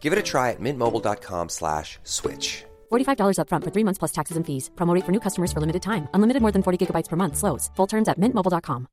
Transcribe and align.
Give 0.00 0.12
it 0.12 0.18
a 0.20 0.22
try 0.22 0.52
at 0.52 0.60
mintmobile.com 0.60 1.48
slash 1.48 1.98
switch. 2.04 2.64
$45 2.92 3.38
upfront 3.42 3.64
for 3.64 3.70
three 3.74 3.82
months 3.84 3.98
plus 3.98 4.12
taxes 4.12 4.36
and 4.36 4.46
fees. 4.46 4.70
Promo 4.76 4.94
rate 4.94 5.04
for 5.04 5.10
new 5.12 5.20
customers 5.20 5.52
for 5.52 5.58
limited 5.60 5.82
time. 5.82 6.06
Unlimited 6.14 6.42
more 6.42 6.52
than 6.52 6.62
40 6.62 6.86
gigabytes 6.86 7.08
per 7.08 7.16
month. 7.16 7.36
Slows. 7.36 7.70
Full 7.76 7.88
terms 7.88 8.06
at 8.08 8.20
mintmobile.com. 8.20 8.86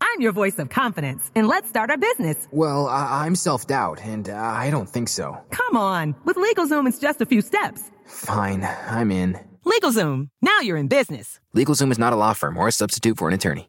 I'm 0.00 0.20
your 0.20 0.32
voice 0.32 0.58
of 0.60 0.68
confidence, 0.68 1.30
and 1.34 1.48
let's 1.48 1.68
start 1.68 1.90
our 1.90 1.96
business. 1.96 2.46
Well, 2.52 2.86
I- 2.86 3.24
I'm 3.26 3.34
self 3.34 3.66
doubt, 3.66 4.00
and 4.04 4.28
uh, 4.28 4.36
I 4.36 4.70
don't 4.70 4.88
think 4.88 5.08
so. 5.08 5.36
Come 5.50 5.76
on. 5.76 6.14
With 6.24 6.36
LegalZoom, 6.36 6.86
it's 6.86 6.98
just 7.00 7.20
a 7.20 7.26
few 7.26 7.40
steps. 7.40 7.90
Fine, 8.06 8.68
I'm 8.86 9.10
in. 9.10 9.38
LegalZoom. 9.64 10.28
Now 10.42 10.60
you're 10.60 10.76
in 10.76 10.88
business. 10.88 11.40
LegalZoom 11.56 11.90
is 11.90 11.98
not 11.98 12.12
a 12.12 12.16
law 12.16 12.32
firm 12.34 12.56
or 12.56 12.68
a 12.68 12.72
substitute 12.72 13.16
for 13.18 13.26
an 13.28 13.34
attorney. 13.34 13.68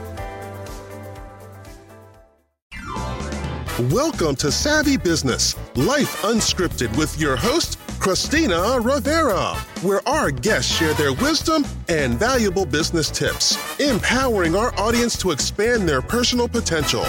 Welcome 3.89 4.35
to 4.35 4.51
Savvy 4.51 4.95
Business, 4.95 5.55
Life 5.75 6.21
Unscripted 6.21 6.95
with 6.97 7.19
your 7.19 7.35
host, 7.35 7.79
Christina 7.99 8.79
Rivera, 8.79 9.55
where 9.81 10.07
our 10.07 10.29
guests 10.29 10.71
share 10.71 10.93
their 10.93 11.13
wisdom 11.13 11.65
and 11.89 12.13
valuable 12.13 12.67
business 12.67 13.09
tips, 13.09 13.57
empowering 13.79 14.55
our 14.55 14.71
audience 14.79 15.17
to 15.17 15.31
expand 15.31 15.89
their 15.89 15.99
personal 15.99 16.47
potential. 16.47 17.05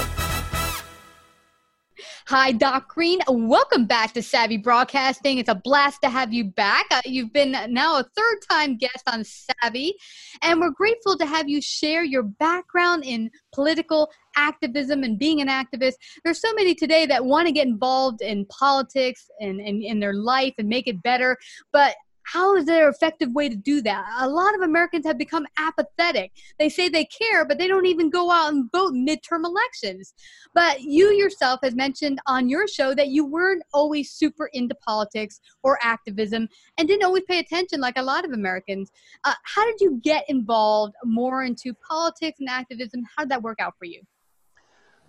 Hi, 2.26 2.52
Doc 2.52 2.88
Greene. 2.88 3.18
Welcome 3.28 3.84
back 3.84 4.14
to 4.14 4.22
Savvy 4.22 4.56
Broadcasting. 4.56 5.36
It's 5.36 5.50
a 5.50 5.54
blast 5.54 6.00
to 6.00 6.08
have 6.08 6.32
you 6.32 6.44
back. 6.44 6.86
Uh, 6.90 7.02
you've 7.04 7.34
been 7.34 7.54
now 7.68 7.98
a 7.98 8.04
third 8.16 8.38
time 8.48 8.78
guest 8.78 9.02
on 9.06 9.24
Savvy, 9.24 9.94
and 10.40 10.58
we're 10.58 10.70
grateful 10.70 11.18
to 11.18 11.26
have 11.26 11.50
you 11.50 11.60
share 11.60 12.02
your 12.02 12.22
background 12.22 13.04
in 13.04 13.30
political 13.52 14.10
activism 14.36 15.02
and 15.02 15.18
being 15.18 15.40
an 15.40 15.48
activist. 15.48 15.94
There's 16.24 16.40
so 16.40 16.52
many 16.54 16.74
today 16.74 17.06
that 17.06 17.24
want 17.24 17.46
to 17.46 17.52
get 17.52 17.66
involved 17.66 18.22
in 18.22 18.46
politics 18.46 19.30
and 19.40 19.60
in 19.60 20.00
their 20.00 20.14
life 20.14 20.54
and 20.58 20.68
make 20.68 20.86
it 20.86 21.02
better, 21.02 21.36
but 21.72 21.94
how 22.24 22.56
is 22.56 22.66
there 22.66 22.88
an 22.88 22.94
effective 22.94 23.32
way 23.32 23.48
to 23.48 23.56
do 23.56 23.82
that? 23.82 24.04
A 24.20 24.28
lot 24.28 24.54
of 24.54 24.62
Americans 24.62 25.06
have 25.06 25.18
become 25.18 25.46
apathetic. 25.58 26.32
They 26.58 26.68
say 26.68 26.88
they 26.88 27.04
care, 27.04 27.44
but 27.44 27.58
they 27.58 27.66
don't 27.66 27.86
even 27.86 28.10
go 28.10 28.30
out 28.30 28.52
and 28.52 28.70
vote 28.72 28.92
midterm 28.92 29.44
elections. 29.44 30.14
But 30.54 30.82
you 30.82 31.10
yourself 31.12 31.60
has 31.62 31.74
mentioned 31.74 32.20
on 32.26 32.48
your 32.48 32.68
show 32.68 32.94
that 32.94 33.08
you 33.08 33.24
weren't 33.24 33.62
always 33.72 34.12
super 34.12 34.48
into 34.52 34.74
politics 34.76 35.40
or 35.62 35.78
activism 35.82 36.48
and 36.78 36.88
didn't 36.88 37.04
always 37.04 37.24
pay 37.28 37.38
attention 37.38 37.80
like 37.80 37.98
a 37.98 38.02
lot 38.02 38.24
of 38.24 38.32
Americans. 38.32 38.90
Uh, 39.24 39.34
how 39.44 39.64
did 39.64 39.80
you 39.80 40.00
get 40.02 40.24
involved 40.28 40.94
more 41.04 41.42
into 41.42 41.74
politics 41.74 42.38
and 42.40 42.48
activism? 42.48 43.02
How 43.16 43.24
did 43.24 43.30
that 43.30 43.42
work 43.42 43.60
out 43.60 43.74
for 43.78 43.84
you? 43.84 44.02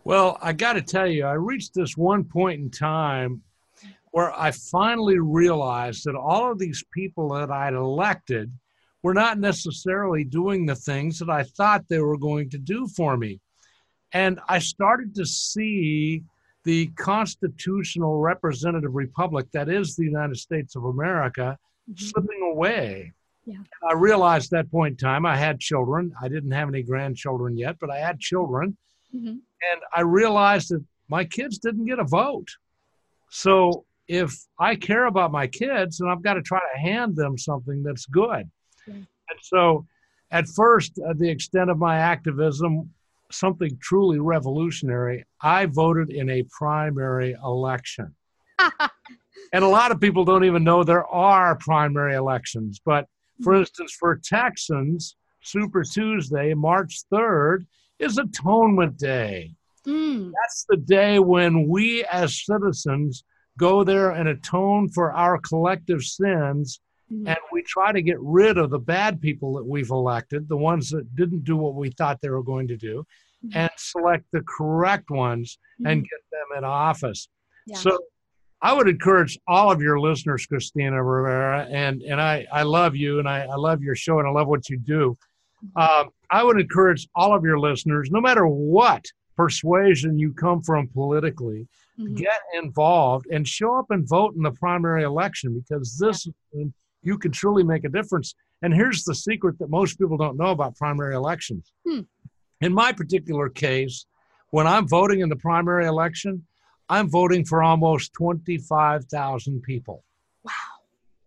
Well, 0.06 0.38
I 0.42 0.54
got 0.54 0.74
to 0.74 0.82
tell 0.82 1.08
you, 1.08 1.26
I 1.26 1.34
reached 1.34 1.74
this 1.74 1.96
one 1.96 2.24
point 2.24 2.62
in 2.62 2.70
time 2.70 3.42
where 4.12 4.38
I 4.38 4.52
finally 4.52 5.20
realized 5.20 6.04
that 6.06 6.16
all 6.16 6.52
of 6.52 6.60
these 6.60 6.84
people 6.94 7.30
that 7.30 7.50
I'd 7.50 7.74
elected 7.74 8.52
were 9.02 9.14
not 9.14 9.40
necessarily 9.40 10.24
doing 10.24 10.66
the 10.66 10.76
things 10.76 11.20
that 11.20 11.30
I 11.30 11.44
thought 11.44 11.88
they 11.90 12.00
were 12.00 12.18
going 12.18 12.50
to 12.52 12.58
do 12.58 12.88
for 12.88 13.18
me. 13.18 13.40
And 14.14 14.40
I 14.48 14.60
started 14.60 15.16
to 15.16 15.26
see 15.26 16.24
the 16.64 16.88
constitutional 16.96 18.20
representative 18.20 18.94
republic 18.94 19.48
that 19.52 19.68
is 19.68 19.96
the 19.96 20.06
United 20.06 20.38
States 20.38 20.76
of 20.76 20.86
America 20.86 21.58
mm-hmm. 21.90 22.06
slipping 22.06 22.52
away. 22.52 23.12
Yeah. 23.46 23.58
I 23.88 23.94
realized 23.94 24.52
that 24.52 24.72
point 24.72 24.94
in 24.94 24.98
time 24.98 25.26
I 25.26 25.36
had 25.36 25.60
children. 25.60 26.14
I 26.22 26.30
didn't 26.30 26.52
have 26.52 26.70
any 26.70 26.84
grandchildren 26.84 27.58
yet, 27.58 27.78
but 27.80 27.90
I 27.90 27.98
had 27.98 28.20
children. 28.20 28.78
Mm-hmm. 29.14 29.38
And 29.72 29.82
I 29.96 30.02
realized 30.02 30.70
that 30.70 30.84
my 31.10 31.24
kids 31.24 31.58
didn't 31.58 31.86
get 31.86 32.00
a 32.00 32.04
vote. 32.04 32.48
So 33.30 33.86
if 34.08 34.36
I 34.60 34.76
care 34.76 35.06
about 35.06 35.32
my 35.32 35.48
kids, 35.48 35.98
then 35.98 36.10
I've 36.10 36.22
got 36.22 36.36
to 36.36 36.42
try 36.42 36.60
to 36.60 36.80
hand 36.80 37.16
them 37.16 37.38
something 37.38 37.84
that's 37.84 38.06
good. 38.06 38.50
Yeah. 38.88 38.94
And 38.94 39.40
so, 39.42 39.86
at 40.32 40.48
first, 40.48 41.00
uh, 41.00 41.14
the 41.16 41.30
extent 41.30 41.70
of 41.70 41.78
my 41.78 41.98
activism, 41.98 42.90
something 43.32 43.78
truly 43.82 44.20
revolutionary, 44.20 45.26
I 45.42 45.68
voted 45.68 46.10
in 46.10 46.30
a 46.30 46.44
primary 46.44 47.36
election. 47.44 48.14
and 49.54 49.64
a 49.64 49.68
lot 49.68 49.92
of 49.92 50.02
people 50.02 50.26
don't 50.26 50.44
even 50.44 50.64
know 50.64 50.84
there 50.84 51.08
are 51.08 51.56
primary 51.56 52.16
elections. 52.16 52.82
But 52.84 53.08
for 53.44 53.54
mm-hmm. 53.54 53.62
instance, 53.62 53.96
for 54.00 54.20
Texans, 54.24 55.16
Super 55.44 55.84
Tuesday, 55.84 56.54
March 56.54 57.04
3rd, 57.12 57.66
is 58.04 58.18
Atonement 58.18 58.98
Day. 58.98 59.56
Mm. 59.88 60.32
That's 60.42 60.66
the 60.68 60.78
day 60.78 61.20
when 61.20 61.68
we 61.68 62.04
as 62.06 62.46
citizens 62.46 63.24
go 63.58 63.84
there 63.84 64.12
and 64.12 64.30
atone 64.30 64.90
for 64.90 65.14
our 65.14 65.38
collective 65.40 66.04
sins. 66.04 66.80
Mm-hmm. 67.12 67.28
And 67.28 67.38
we 67.52 67.62
try 67.64 67.92
to 67.92 68.02
get 68.02 68.20
rid 68.20 68.58
of 68.58 68.70
the 68.70 68.80
bad 68.80 69.22
people 69.22 69.54
that 69.56 69.66
we've 69.66 69.90
elected, 69.90 70.48
the 70.48 70.58
ones 70.58 70.90
that 70.92 71.16
didn't 71.16 71.44
do 71.44 71.56
what 71.56 71.76
we 71.76 71.92
thought 71.92 72.20
they 72.22 72.30
were 72.30 72.44
going 72.44 72.68
to 72.70 72.78
do, 72.78 73.06
mm-hmm. 73.46 73.58
and 73.58 73.72
select 73.78 74.26
the 74.32 74.42
correct 74.48 75.10
ones 75.10 75.58
mm-hmm. 75.80 75.92
and 75.92 76.04
get 76.04 76.20
them 76.32 76.58
in 76.58 76.64
office. 76.64 77.28
Yeah. 77.68 77.78
So 77.78 78.00
I 78.62 78.74
would 78.74 78.88
encourage 78.88 79.38
all 79.48 79.72
of 79.72 79.82
your 79.82 80.00
listeners, 80.00 80.46
Christina 80.46 81.04
Rivera, 81.04 81.68
and, 81.70 82.02
and 82.02 82.22
I, 82.22 82.48
I 82.52 82.64
love 82.64 82.96
you 82.96 83.20
and 83.20 83.28
I, 83.28 83.42
I 83.42 83.56
love 83.56 83.82
your 83.82 83.96
show 83.96 84.20
and 84.20 84.28
I 84.28 84.32
love 84.32 84.48
what 84.48 84.70
you 84.70 84.78
do. 84.78 85.18
Um, 85.76 86.10
I 86.30 86.44
would 86.44 86.60
encourage 86.60 87.08
all 87.16 87.36
of 87.36 87.44
your 87.44 87.60
listeners, 87.60 88.10
no 88.12 88.22
matter 88.22 88.46
what 88.48 89.06
persuasion 89.36 90.20
you 90.20 90.34
come 90.34 90.62
from 90.62 90.88
politically, 90.88 91.68
mm-hmm. 92.00 92.16
get 92.16 92.40
involved 92.54 93.26
and 93.32 93.48
show 93.48 93.78
up 93.78 93.88
and 93.90 94.08
vote 94.08 94.36
in 94.36 94.44
the 94.44 94.52
primary 94.52 95.04
election 95.04 95.54
because 95.60 95.98
this 95.98 96.28
you 97.04 97.18
can 97.18 97.32
truly 97.32 97.64
make 97.64 97.84
a 97.84 97.90
difference. 97.90 98.36
And 98.62 98.74
here's 98.74 99.04
the 99.04 99.16
secret 99.16 99.60
that 99.60 99.70
most 99.70 99.98
people 99.98 100.18
don't 100.18 100.38
know 100.38 100.52
about 100.52 100.76
primary 100.78 101.16
elections. 101.16 101.72
Hmm. 101.88 102.02
In 102.62 102.74
my 102.74 102.94
particular 102.94 103.50
case, 103.50 104.06
when 104.52 104.68
I'm 104.68 104.88
voting 104.88 105.20
in 105.20 105.30
the 105.30 105.36
primary 105.36 105.86
election, 105.86 106.46
I'm 106.88 107.10
voting 107.10 107.44
for 107.44 107.62
almost 107.62 108.14
25,000 108.14 109.62
people. 109.64 110.04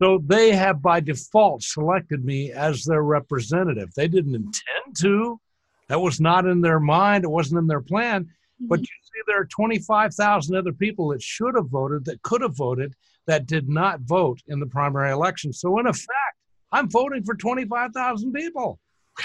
So 0.01 0.23
they 0.25 0.55
have 0.55 0.83
by 0.83 1.01
default 1.01 1.63
selected 1.63 2.25
me 2.25 2.53
as 2.53 2.85
their 2.85 3.03
representative. 3.03 3.93
They 3.95 4.09
didn't 4.09 4.35
intend 4.35 4.97
to. 5.01 5.41
That 5.89 6.01
was 6.01 6.21
not 6.21 6.47
in 6.47 6.61
their 6.61 6.81
mind. 6.81 7.25
It 7.25 7.31
wasn't 7.31 7.61
in 7.61 7.67
their 7.67 7.81
plan. 7.81 8.29
But 8.59 8.81
Mhm. 8.81 8.83
you 8.83 8.87
see, 9.03 9.21
there 9.27 9.41
are 9.41 9.47
25,000 9.47 10.57
other 10.57 10.73
people 10.73 11.09
that 11.09 11.23
should 11.23 11.55
have 11.55 11.69
voted, 11.69 12.05
that 12.07 12.23
could 12.23 12.41
have 12.43 12.57
voted, 12.57 12.95
that 13.27 13.47
did 13.47 13.69
not 13.69 14.01
vote 14.01 14.43
in 14.47 14.61
the 14.61 14.67
primary 14.67 15.11
election. 15.11 15.53
So, 15.53 15.79
in 15.79 15.87
effect, 15.87 16.37
I'm 16.73 16.89
voting 16.91 17.23
for 17.23 17.35
25,000 17.35 18.33
people. 18.33 18.81
Wow. 19.19 19.25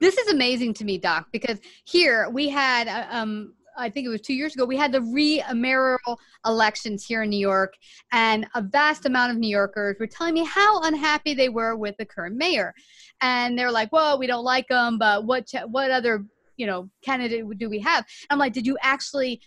This 0.00 0.18
is 0.18 0.28
amazing 0.32 0.74
to 0.74 0.84
me, 0.84 0.98
Doc, 0.98 1.28
because 1.32 1.60
here 1.84 2.28
we 2.30 2.48
had, 2.48 2.88
uh, 2.88 3.06
um, 3.10 3.54
I 3.76 3.90
think 3.90 4.06
it 4.06 4.10
was 4.10 4.20
two 4.20 4.34
years 4.34 4.54
ago, 4.54 4.64
we 4.64 4.76
had 4.76 4.92
the 4.92 5.02
re-mayoral 5.02 6.18
elections 6.46 7.04
here 7.04 7.22
in 7.22 7.30
New 7.30 7.38
York, 7.38 7.74
and 8.12 8.46
a 8.54 8.62
vast 8.62 9.06
amount 9.06 9.32
of 9.32 9.38
New 9.38 9.48
Yorkers 9.48 9.96
were 9.98 10.06
telling 10.06 10.34
me 10.34 10.44
how 10.44 10.80
unhappy 10.82 11.34
they 11.34 11.48
were 11.48 11.76
with 11.76 11.96
the 11.98 12.04
current 12.04 12.36
mayor, 12.36 12.74
and 13.20 13.58
they're 13.58 13.70
like, 13.70 13.92
"Well, 13.92 14.18
we 14.18 14.26
don't 14.26 14.44
like 14.44 14.68
him, 14.68 14.98
but 14.98 15.24
what 15.24 15.46
ch- 15.46 15.66
what 15.66 15.90
other 15.90 16.24
you 16.56 16.66
know 16.66 16.90
candidate 17.02 17.44
do 17.58 17.68
we 17.70 17.80
have?" 17.80 18.04
I'm 18.30 18.38
like, 18.38 18.52
"Did 18.52 18.66
you 18.66 18.76
actually?" 18.82 19.40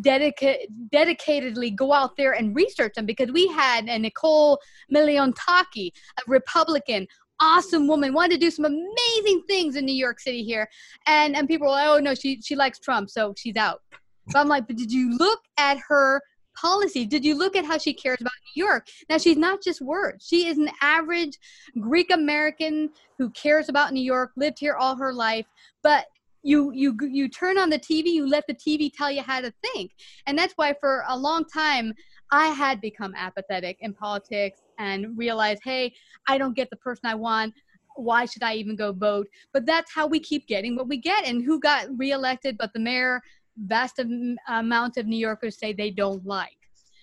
Dedicate, 0.00 0.70
dedicatedly 0.90 1.76
go 1.76 1.92
out 1.92 2.16
there 2.16 2.32
and 2.32 2.56
research 2.56 2.94
them 2.94 3.04
because 3.04 3.30
we 3.30 3.46
had 3.48 3.84
a 3.90 3.98
Nicole 3.98 4.58
Malliotakis, 4.90 5.90
a 6.16 6.22
Republican, 6.26 7.06
awesome 7.42 7.88
woman, 7.88 8.14
wanted 8.14 8.34
to 8.34 8.38
do 8.38 8.50
some 8.50 8.64
amazing 8.64 9.42
things 9.48 9.76
in 9.76 9.84
New 9.84 9.94
York 9.94 10.20
City 10.20 10.42
here. 10.42 10.68
And 11.06 11.36
and 11.36 11.48
people 11.48 11.66
were 11.66 11.72
like, 11.72 11.88
oh 11.88 11.98
no, 11.98 12.14
she 12.14 12.40
she 12.40 12.56
likes 12.56 12.78
Trump, 12.78 13.10
so 13.10 13.34
she's 13.36 13.56
out. 13.56 13.82
But 14.28 14.38
I'm 14.38 14.48
like, 14.48 14.66
but 14.68 14.76
did 14.76 14.92
you 14.92 15.16
look 15.18 15.40
at 15.58 15.78
her 15.88 16.22
policy? 16.54 17.04
Did 17.04 17.24
you 17.24 17.36
look 17.36 17.56
at 17.56 17.64
how 17.64 17.76
she 17.76 17.92
cares 17.92 18.20
about 18.20 18.32
New 18.54 18.64
York? 18.64 18.86
Now 19.10 19.18
she's 19.18 19.36
not 19.36 19.62
just 19.62 19.80
words. 19.80 20.26
She 20.26 20.46
is 20.46 20.58
an 20.58 20.70
average 20.80 21.36
Greek 21.80 22.12
American 22.12 22.90
who 23.18 23.30
cares 23.30 23.68
about 23.68 23.92
New 23.92 24.02
York, 24.02 24.30
lived 24.36 24.58
here 24.60 24.74
all 24.74 24.96
her 24.96 25.12
life, 25.12 25.46
but 25.82 26.06
you 26.44 26.72
you 26.72 26.96
you 27.02 27.28
turn 27.28 27.58
on 27.58 27.70
the 27.70 27.78
TV, 27.78 28.06
you 28.06 28.28
let 28.28 28.46
the 28.46 28.54
TV 28.54 28.90
tell 28.92 29.10
you 29.10 29.22
how 29.22 29.40
to 29.40 29.52
think. 29.62 29.92
And 30.26 30.38
that's 30.38 30.54
why 30.54 30.74
for 30.80 31.04
a 31.08 31.16
long 31.16 31.44
time 31.44 31.92
I 32.30 32.48
had 32.48 32.80
become 32.80 33.14
apathetic 33.16 33.78
in 33.80 33.94
politics 33.94 34.60
and 34.82 35.16
realize, 35.16 35.58
hey, 35.62 35.94
I 36.28 36.38
don't 36.38 36.56
get 36.56 36.68
the 36.70 36.76
person 36.76 37.02
I 37.06 37.14
want. 37.14 37.54
Why 37.94 38.24
should 38.24 38.42
I 38.42 38.54
even 38.54 38.74
go 38.74 38.92
vote? 38.92 39.28
But 39.52 39.64
that's 39.66 39.92
how 39.94 40.06
we 40.06 40.18
keep 40.18 40.46
getting 40.46 40.76
what 40.76 40.88
we 40.88 40.96
get. 40.98 41.24
And 41.24 41.42
who 41.42 41.60
got 41.60 41.86
reelected 41.96 42.56
but 42.58 42.72
the 42.72 42.80
mayor, 42.80 43.20
vast 43.56 43.98
am- 44.00 44.36
amount 44.48 44.96
of 44.96 45.06
New 45.06 45.16
Yorkers 45.16 45.58
say 45.58 45.72
they 45.72 45.90
don't 45.90 46.24
like. 46.26 46.50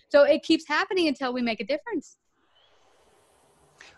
So 0.09 0.23
it 0.23 0.43
keeps 0.43 0.67
happening 0.67 1.07
until 1.07 1.31
we 1.31 1.41
make 1.41 1.61
a 1.61 1.65
difference. 1.65 2.17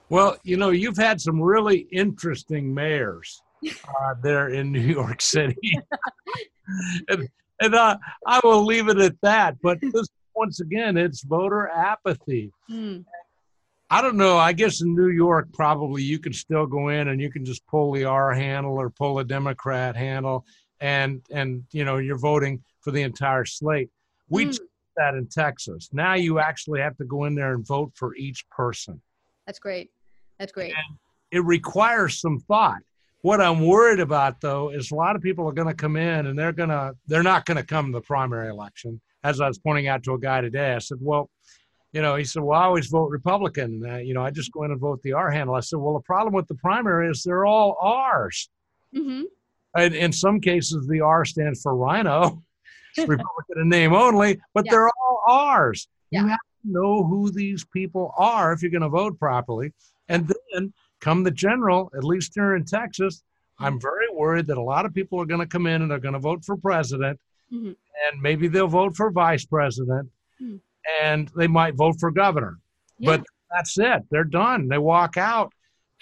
Well, 0.09 0.37
you 0.43 0.57
know, 0.57 0.71
you've 0.71 0.97
had 0.97 1.21
some 1.21 1.41
really 1.41 1.87
interesting 1.91 2.73
mayors 2.73 3.41
uh, 3.67 4.13
there 4.21 4.49
in 4.49 4.71
New 4.71 4.81
York 4.81 5.21
City. 5.21 5.79
and 7.09 7.27
and 7.61 7.75
uh, 7.75 7.95
I 8.25 8.39
will 8.43 8.65
leave 8.65 8.89
it 8.89 8.97
at 8.97 9.15
that. 9.21 9.55
But 9.61 9.77
this, 9.81 10.07
once 10.35 10.59
again, 10.59 10.97
it's 10.97 11.23
voter 11.23 11.69
apathy. 11.69 12.51
Hmm. 12.67 12.99
I 13.91 14.01
don't 14.01 14.15
know. 14.15 14.37
I 14.37 14.53
guess 14.53 14.81
in 14.81 14.95
New 14.95 15.09
York, 15.09 15.49
probably 15.53 16.01
you 16.01 16.17
can 16.17 16.31
still 16.31 16.65
go 16.65 16.87
in 16.87 17.09
and 17.09 17.19
you 17.19 17.29
can 17.29 17.43
just 17.43 17.67
pull 17.67 17.91
the 17.91 18.05
R 18.05 18.33
handle 18.33 18.77
or 18.79 18.89
pull 18.89 19.19
a 19.19 19.23
Democrat 19.25 19.97
handle, 19.97 20.45
and 20.79 21.21
and 21.29 21.65
you 21.73 21.83
know 21.83 21.97
you're 21.97 22.17
voting 22.17 22.63
for 22.79 22.91
the 22.91 23.01
entire 23.01 23.43
slate. 23.43 23.89
We 24.29 24.45
Mm. 24.45 24.51
did 24.51 24.61
that 24.95 25.13
in 25.15 25.27
Texas. 25.27 25.89
Now 25.91 26.13
you 26.13 26.39
actually 26.39 26.79
have 26.79 26.95
to 26.97 27.03
go 27.03 27.25
in 27.25 27.35
there 27.35 27.53
and 27.53 27.67
vote 27.67 27.91
for 27.95 28.15
each 28.15 28.49
person. 28.49 29.01
That's 29.45 29.59
great. 29.59 29.91
That's 30.39 30.53
great. 30.53 30.73
It 31.31 31.43
requires 31.43 32.19
some 32.19 32.39
thought. 32.39 32.79
What 33.23 33.41
I'm 33.41 33.59
worried 33.59 33.99
about 33.99 34.39
though 34.39 34.69
is 34.69 34.91
a 34.91 34.95
lot 34.95 35.17
of 35.17 35.21
people 35.21 35.47
are 35.49 35.53
going 35.53 35.67
to 35.67 35.73
come 35.73 35.97
in 35.97 36.27
and 36.27 36.39
they're 36.39 36.53
going 36.53 36.69
to 36.69 36.95
they're 37.07 37.23
not 37.23 37.45
going 37.45 37.57
to 37.57 37.63
come 37.63 37.87
to 37.87 37.91
the 37.91 38.01
primary 38.01 38.47
election. 38.49 39.01
As 39.25 39.41
I 39.41 39.49
was 39.49 39.59
pointing 39.59 39.87
out 39.89 40.01
to 40.05 40.13
a 40.13 40.19
guy 40.19 40.39
today, 40.39 40.73
I 40.75 40.79
said, 40.79 40.97
"Well, 41.01 41.29
you 41.93 42.01
know," 42.01 42.15
he 42.15 42.23
said, 42.23 42.43
"Well, 42.43 42.59
I 42.59 42.65
always 42.65 42.87
vote 42.87 43.09
Republican. 43.11 43.83
Uh, 43.85 43.97
you 43.97 44.13
know, 44.13 44.23
I 44.23 44.29
just 44.31 44.51
go 44.51 44.63
in 44.63 44.71
and 44.71 44.79
vote 44.79 45.01
the 45.03 45.13
R 45.13 45.29
handle." 45.31 45.55
I 45.55 45.59
said, 45.61 45.79
"Well, 45.79 45.93
the 45.93 46.01
problem 46.01 46.33
with 46.33 46.47
the 46.47 46.55
primary 46.55 47.09
is 47.09 47.23
they're 47.23 47.45
all 47.45 47.77
R's. 47.81 48.49
hmm 48.93 49.23
And 49.75 49.93
in 49.95 50.11
some 50.11 50.39
cases, 50.41 50.87
the 50.87 51.01
R 51.01 51.23
stands 51.25 51.61
for 51.61 51.75
RINO, 51.75 52.41
it's 52.97 53.07
Republican 53.07 53.59
in 53.61 53.69
name 53.69 53.93
only, 53.93 54.39
but 54.53 54.65
Yeah. 54.65 54.71
they're 54.71 54.89
all 54.89 55.23
R's. 55.27 55.87
Yeah. 56.11 56.21
You 56.23 56.27
have 56.27 56.39
to 56.63 56.71
know 56.71 57.03
who 57.03 57.31
these 57.31 57.63
people 57.65 58.13
are 58.17 58.51
if 58.53 58.61
you're 58.61 58.71
going 58.71 58.81
to 58.81 58.89
vote 58.89 59.17
properly. 59.17 59.71
And 60.09 60.29
then 60.53 60.73
come 60.99 61.23
the 61.23 61.31
general, 61.31 61.89
at 61.97 62.03
least 62.03 62.33
here 62.35 62.55
in 62.55 62.65
Texas, 62.65 63.23
I'm 63.59 63.79
very 63.79 64.07
worried 64.13 64.47
that 64.47 64.57
a 64.57 64.61
lot 64.61 64.85
of 64.85 64.93
people 64.93 65.21
are 65.21 65.25
going 65.25 65.39
to 65.39 65.47
come 65.47 65.67
in 65.67 65.81
and 65.81 65.89
they're 65.89 65.99
going 65.99 66.13
to 66.13 66.19
vote 66.19 66.43
for 66.43 66.57
president, 66.57 67.17
Mhm. 67.53 67.75
and 68.11 68.21
maybe 68.21 68.47
they'll 68.49 68.67
vote 68.67 68.95
for 68.97 69.09
vice 69.09 69.45
president, 69.45 70.09
Hmm. 70.37 70.57
And 71.01 71.29
they 71.35 71.47
might 71.47 71.75
vote 71.75 71.95
for 71.99 72.11
governor. 72.11 72.59
Yeah. 72.97 73.17
But 73.17 73.25
that's 73.51 73.77
it. 73.77 74.03
They're 74.09 74.23
done. 74.23 74.67
They 74.67 74.77
walk 74.77 75.17
out. 75.17 75.51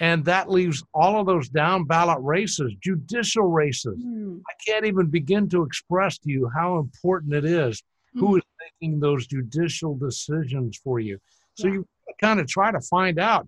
And 0.01 0.23
that 0.25 0.49
leaves 0.49 0.81
all 0.93 1.19
of 1.19 1.25
those 1.25 1.49
down 1.49 1.83
ballot 1.83 2.19
races, 2.21 2.73
judicial 2.81 3.43
races. 3.43 4.01
Hmm. 4.01 4.37
I 4.49 4.53
can't 4.65 4.85
even 4.85 5.07
begin 5.07 5.49
to 5.49 5.63
express 5.63 6.17
to 6.19 6.29
you 6.29 6.49
how 6.55 6.79
important 6.79 7.33
it 7.33 7.43
is 7.45 7.83
who 8.15 8.37
is 8.37 8.43
making 8.81 8.99
those 8.99 9.27
judicial 9.27 9.95
decisions 9.95 10.79
for 10.83 10.99
you. 10.99 11.19
So 11.55 11.67
Yeah. 11.67 11.73
you 11.73 11.87
kind 12.19 12.39
of 12.39 12.47
try 12.47 12.71
to 12.71 12.79
find 12.81 13.19
out. 13.19 13.47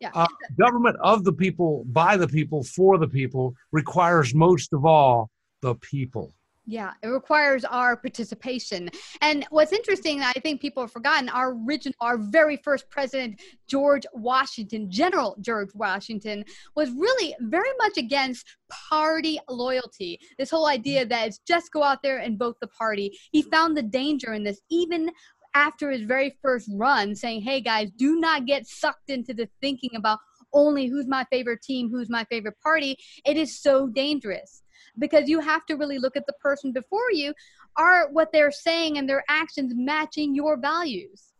Yeah. 0.00 0.10
Uh, 0.14 0.26
government 0.58 0.96
of 1.02 1.24
the 1.24 1.32
people, 1.32 1.84
by 1.86 2.16
the 2.16 2.26
people, 2.28 2.62
for 2.62 2.96
the 2.96 3.08
people 3.08 3.54
requires 3.72 4.34
most 4.34 4.72
of 4.72 4.86
all 4.86 5.28
the 5.60 5.74
people. 5.74 6.32
Yeah, 6.66 6.92
it 7.02 7.08
requires 7.08 7.64
our 7.64 7.96
participation. 7.96 8.90
And 9.22 9.46
what's 9.50 9.72
interesting, 9.72 10.20
I 10.20 10.32
think 10.32 10.60
people 10.60 10.82
have 10.82 10.92
forgotten, 10.92 11.28
our 11.30 11.56
original, 11.66 11.96
our 12.00 12.18
very 12.18 12.58
first 12.58 12.88
president, 12.90 13.40
George 13.66 14.04
Washington, 14.12 14.90
General 14.90 15.36
George 15.40 15.70
Washington, 15.74 16.44
was 16.76 16.90
really 16.90 17.34
very 17.40 17.70
much 17.78 17.96
against 17.96 18.46
party 18.70 19.38
loyalty. 19.48 20.20
This 20.38 20.50
whole 20.50 20.66
idea 20.66 21.06
that 21.06 21.28
it's 21.28 21.40
just 21.48 21.72
go 21.72 21.82
out 21.82 22.02
there 22.02 22.18
and 22.18 22.38
vote 22.38 22.56
the 22.60 22.68
party. 22.68 23.18
He 23.32 23.42
found 23.42 23.76
the 23.76 23.82
danger 23.82 24.32
in 24.34 24.44
this, 24.44 24.60
even 24.70 25.10
after 25.54 25.90
his 25.90 26.02
very 26.02 26.36
first 26.42 26.70
run, 26.74 27.16
saying, 27.16 27.40
hey 27.40 27.60
guys, 27.60 27.90
do 27.96 28.20
not 28.20 28.46
get 28.46 28.66
sucked 28.68 29.10
into 29.10 29.34
the 29.34 29.48
thinking 29.60 29.96
about 29.96 30.18
only 30.52 30.86
who's 30.86 31.08
my 31.08 31.24
favorite 31.32 31.62
team, 31.62 31.90
who's 31.90 32.10
my 32.10 32.24
favorite 32.24 32.58
party. 32.62 32.96
It 33.24 33.36
is 33.36 33.60
so 33.60 33.88
dangerous 33.88 34.62
because 34.98 35.28
you 35.28 35.40
have 35.40 35.64
to 35.66 35.74
really 35.74 35.98
look 35.98 36.16
at 36.16 36.26
the 36.26 36.32
person 36.34 36.72
before 36.72 37.10
you 37.12 37.32
are 37.76 38.08
what 38.10 38.32
they're 38.32 38.52
saying 38.52 38.98
and 38.98 39.08
their 39.08 39.24
actions 39.28 39.72
matching 39.74 40.34
your 40.34 40.56
values 40.56 41.32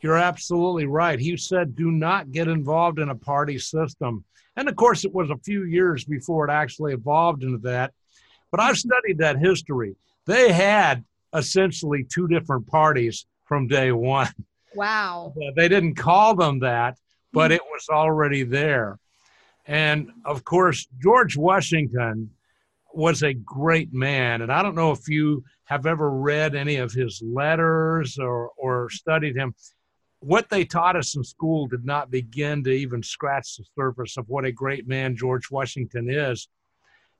You're 0.00 0.16
absolutely 0.16 0.86
right. 0.86 1.18
He 1.18 1.36
said, 1.36 1.74
do 1.74 1.90
not 1.90 2.30
get 2.30 2.48
involved 2.48 2.98
in 2.98 3.08
a 3.08 3.14
party 3.14 3.58
system. 3.58 4.24
And 4.56 4.68
of 4.68 4.76
course, 4.76 5.04
it 5.04 5.14
was 5.14 5.30
a 5.30 5.36
few 5.44 5.64
years 5.64 6.04
before 6.04 6.48
it 6.48 6.52
actually 6.52 6.92
evolved 6.92 7.42
into 7.42 7.58
that. 7.58 7.92
But 8.50 8.60
I've 8.60 8.78
studied 8.78 9.18
that 9.18 9.38
history. 9.38 9.96
They 10.26 10.52
had 10.52 11.04
essentially 11.34 12.04
two 12.04 12.28
different 12.28 12.66
parties 12.66 13.26
from 13.44 13.66
day 13.66 13.92
one. 13.92 14.28
wow 14.74 15.32
They 15.56 15.68
didn't 15.68 15.94
call 15.94 16.34
them 16.34 16.60
that, 16.60 16.98
but 17.32 17.50
mm-hmm. 17.50 17.56
it 17.56 17.62
was 17.70 17.86
already 17.90 18.42
there. 18.42 18.98
And 19.66 20.10
of 20.24 20.44
course, 20.44 20.86
George 21.02 21.36
Washington 21.36 22.30
was 22.94 23.22
a 23.22 23.34
great 23.34 23.92
man. 23.92 24.42
And 24.42 24.52
I 24.52 24.62
don't 24.62 24.74
know 24.74 24.90
if 24.92 25.08
you 25.08 25.44
have 25.64 25.86
ever 25.86 26.10
read 26.10 26.54
any 26.54 26.76
of 26.76 26.92
his 26.92 27.22
letters 27.24 28.18
or, 28.18 28.50
or 28.56 28.88
studied 28.90 29.36
him. 29.36 29.54
What 30.20 30.48
they 30.48 30.64
taught 30.64 30.96
us 30.96 31.14
in 31.14 31.22
school 31.22 31.66
did 31.68 31.84
not 31.84 32.10
begin 32.10 32.64
to 32.64 32.70
even 32.70 33.02
scratch 33.02 33.56
the 33.56 33.64
surface 33.78 34.16
of 34.16 34.28
what 34.28 34.44
a 34.44 34.52
great 34.52 34.88
man 34.88 35.16
George 35.16 35.50
Washington 35.50 36.10
is. 36.10 36.48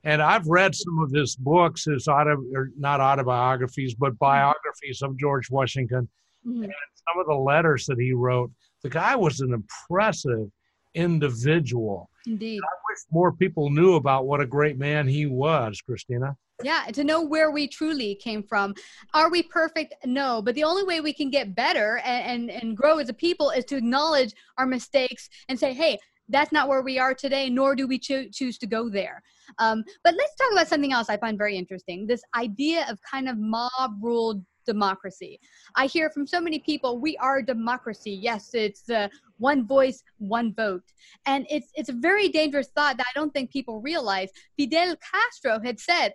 And 0.05 0.23
I've 0.23 0.47
read 0.47 0.75
some 0.75 0.99
of 1.01 1.11
his 1.11 1.37
books, 1.37 1.85
his 1.85 2.09
auto, 2.09 2.43
or 2.55 2.71
not 2.79 3.01
autobiographies, 3.01 3.95
but 3.95 4.19
biographies 4.19 5.03
of 5.03 5.17
George 5.19 5.51
Washington 5.51 6.09
Mhm. 6.47 6.65
and 6.65 6.73
some 6.95 7.21
of 7.21 7.27
the 7.27 7.35
letters 7.35 7.85
that 7.87 7.99
he 7.99 8.13
wrote. 8.13 8.51
The 8.83 8.89
guy 8.91 9.17
was 9.17 9.41
an 9.41 9.53
impressive 9.53 10.51
individual. 10.95 12.11
Indeed. 12.27 12.61
I 12.63 12.77
wish 12.91 12.99
more 13.11 13.33
people 13.33 13.71
knew 13.71 13.95
about 13.95 14.27
what 14.27 14.41
a 14.41 14.47
great 14.47 14.79
man 14.79 15.09
he 15.09 15.27
was, 15.27 15.81
Christina. 15.81 16.37
Yeah, 16.65 16.87
to 16.93 17.05
know 17.05 17.23
where 17.23 17.51
we 17.53 17.69
truly 17.69 18.17
came 18.17 18.43
from. 18.43 18.75
Are 19.15 19.31
we 19.31 19.45
perfect? 19.45 19.95
No, 20.05 20.43
but 20.43 20.57
the 20.57 20.65
only 20.65 20.83
way 20.83 21.01
we 21.01 21.13
can 21.13 21.31
get 21.31 21.55
better 21.55 21.99
and, 22.05 22.51
and, 22.51 22.63
and 22.63 22.77
grow 22.77 22.99
as 22.99 23.09
a 23.09 23.15
people 23.15 23.51
is 23.51 23.65
to 23.67 23.77
acknowledge 23.77 24.35
our 24.59 24.67
mistakes 24.67 25.29
and 25.49 25.59
say, 25.59 25.73
hey, 25.73 25.99
that's 26.29 26.53
not 26.53 26.69
where 26.69 26.83
we 26.83 26.99
are 26.99 27.15
today, 27.15 27.49
nor 27.49 27.75
do 27.75 27.87
we 27.87 27.99
cho- 27.99 28.29
choose 28.31 28.59
to 28.59 28.67
go 28.67 28.89
there. 28.89 29.23
Um, 29.59 29.85
but 30.05 30.15
let's 30.15 30.35
talk 30.35 30.53
about 30.53 30.69
something 30.69 30.93
else 30.93 31.09
I 31.09 31.17
find 31.17 31.39
very 31.39 31.57
interesting 31.57 32.07
this 32.07 32.23
idea 32.37 32.87
of 32.91 32.99
kind 33.09 33.29
of 33.29 33.39
mob 33.39 33.93
ruled 34.03 34.45
democracy. 34.75 35.41
I 35.75 35.87
hear 35.87 36.11
from 36.11 36.27
so 36.27 36.41
many 36.41 36.59
people, 36.71 36.99
we 36.99 37.17
are 37.17 37.41
democracy. 37.43 38.13
Yes, 38.29 38.43
it's 38.55 38.89
uh, 38.91 39.09
one 39.39 39.67
voice, 39.67 40.03
one 40.19 40.49
vote. 40.55 40.87
And 41.27 41.47
it's, 41.51 41.71
it's 41.75 41.89
a 41.89 42.03
very 42.09 42.29
dangerous 42.29 42.69
thought 42.77 42.97
that 42.99 43.07
I 43.11 43.15
don't 43.19 43.33
think 43.33 43.51
people 43.51 43.81
realize. 43.81 44.31
Fidel 44.57 44.95
Castro 45.11 45.59
had 45.65 45.81
said, 45.81 46.11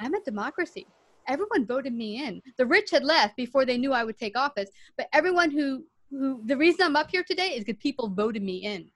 I'm 0.00 0.14
a 0.14 0.20
democracy. 0.30 0.86
Everyone 1.28 1.66
voted 1.66 1.94
me 1.94 2.24
in. 2.26 2.42
The 2.58 2.66
rich 2.66 2.90
had 2.90 3.04
left 3.04 3.36
before 3.36 3.64
they 3.64 3.78
knew 3.78 3.92
I 3.92 4.04
would 4.04 4.18
take 4.18 4.36
office, 4.36 4.70
but 4.96 5.08
everyone 5.12 5.50
who, 5.50 5.84
who 6.10 6.42
the 6.44 6.56
reason 6.56 6.82
I'm 6.84 6.96
up 6.96 7.10
here 7.10 7.24
today 7.24 7.50
is 7.56 7.64
because 7.64 7.80
people 7.80 8.08
voted 8.08 8.42
me 8.42 8.56
in. 8.74 8.90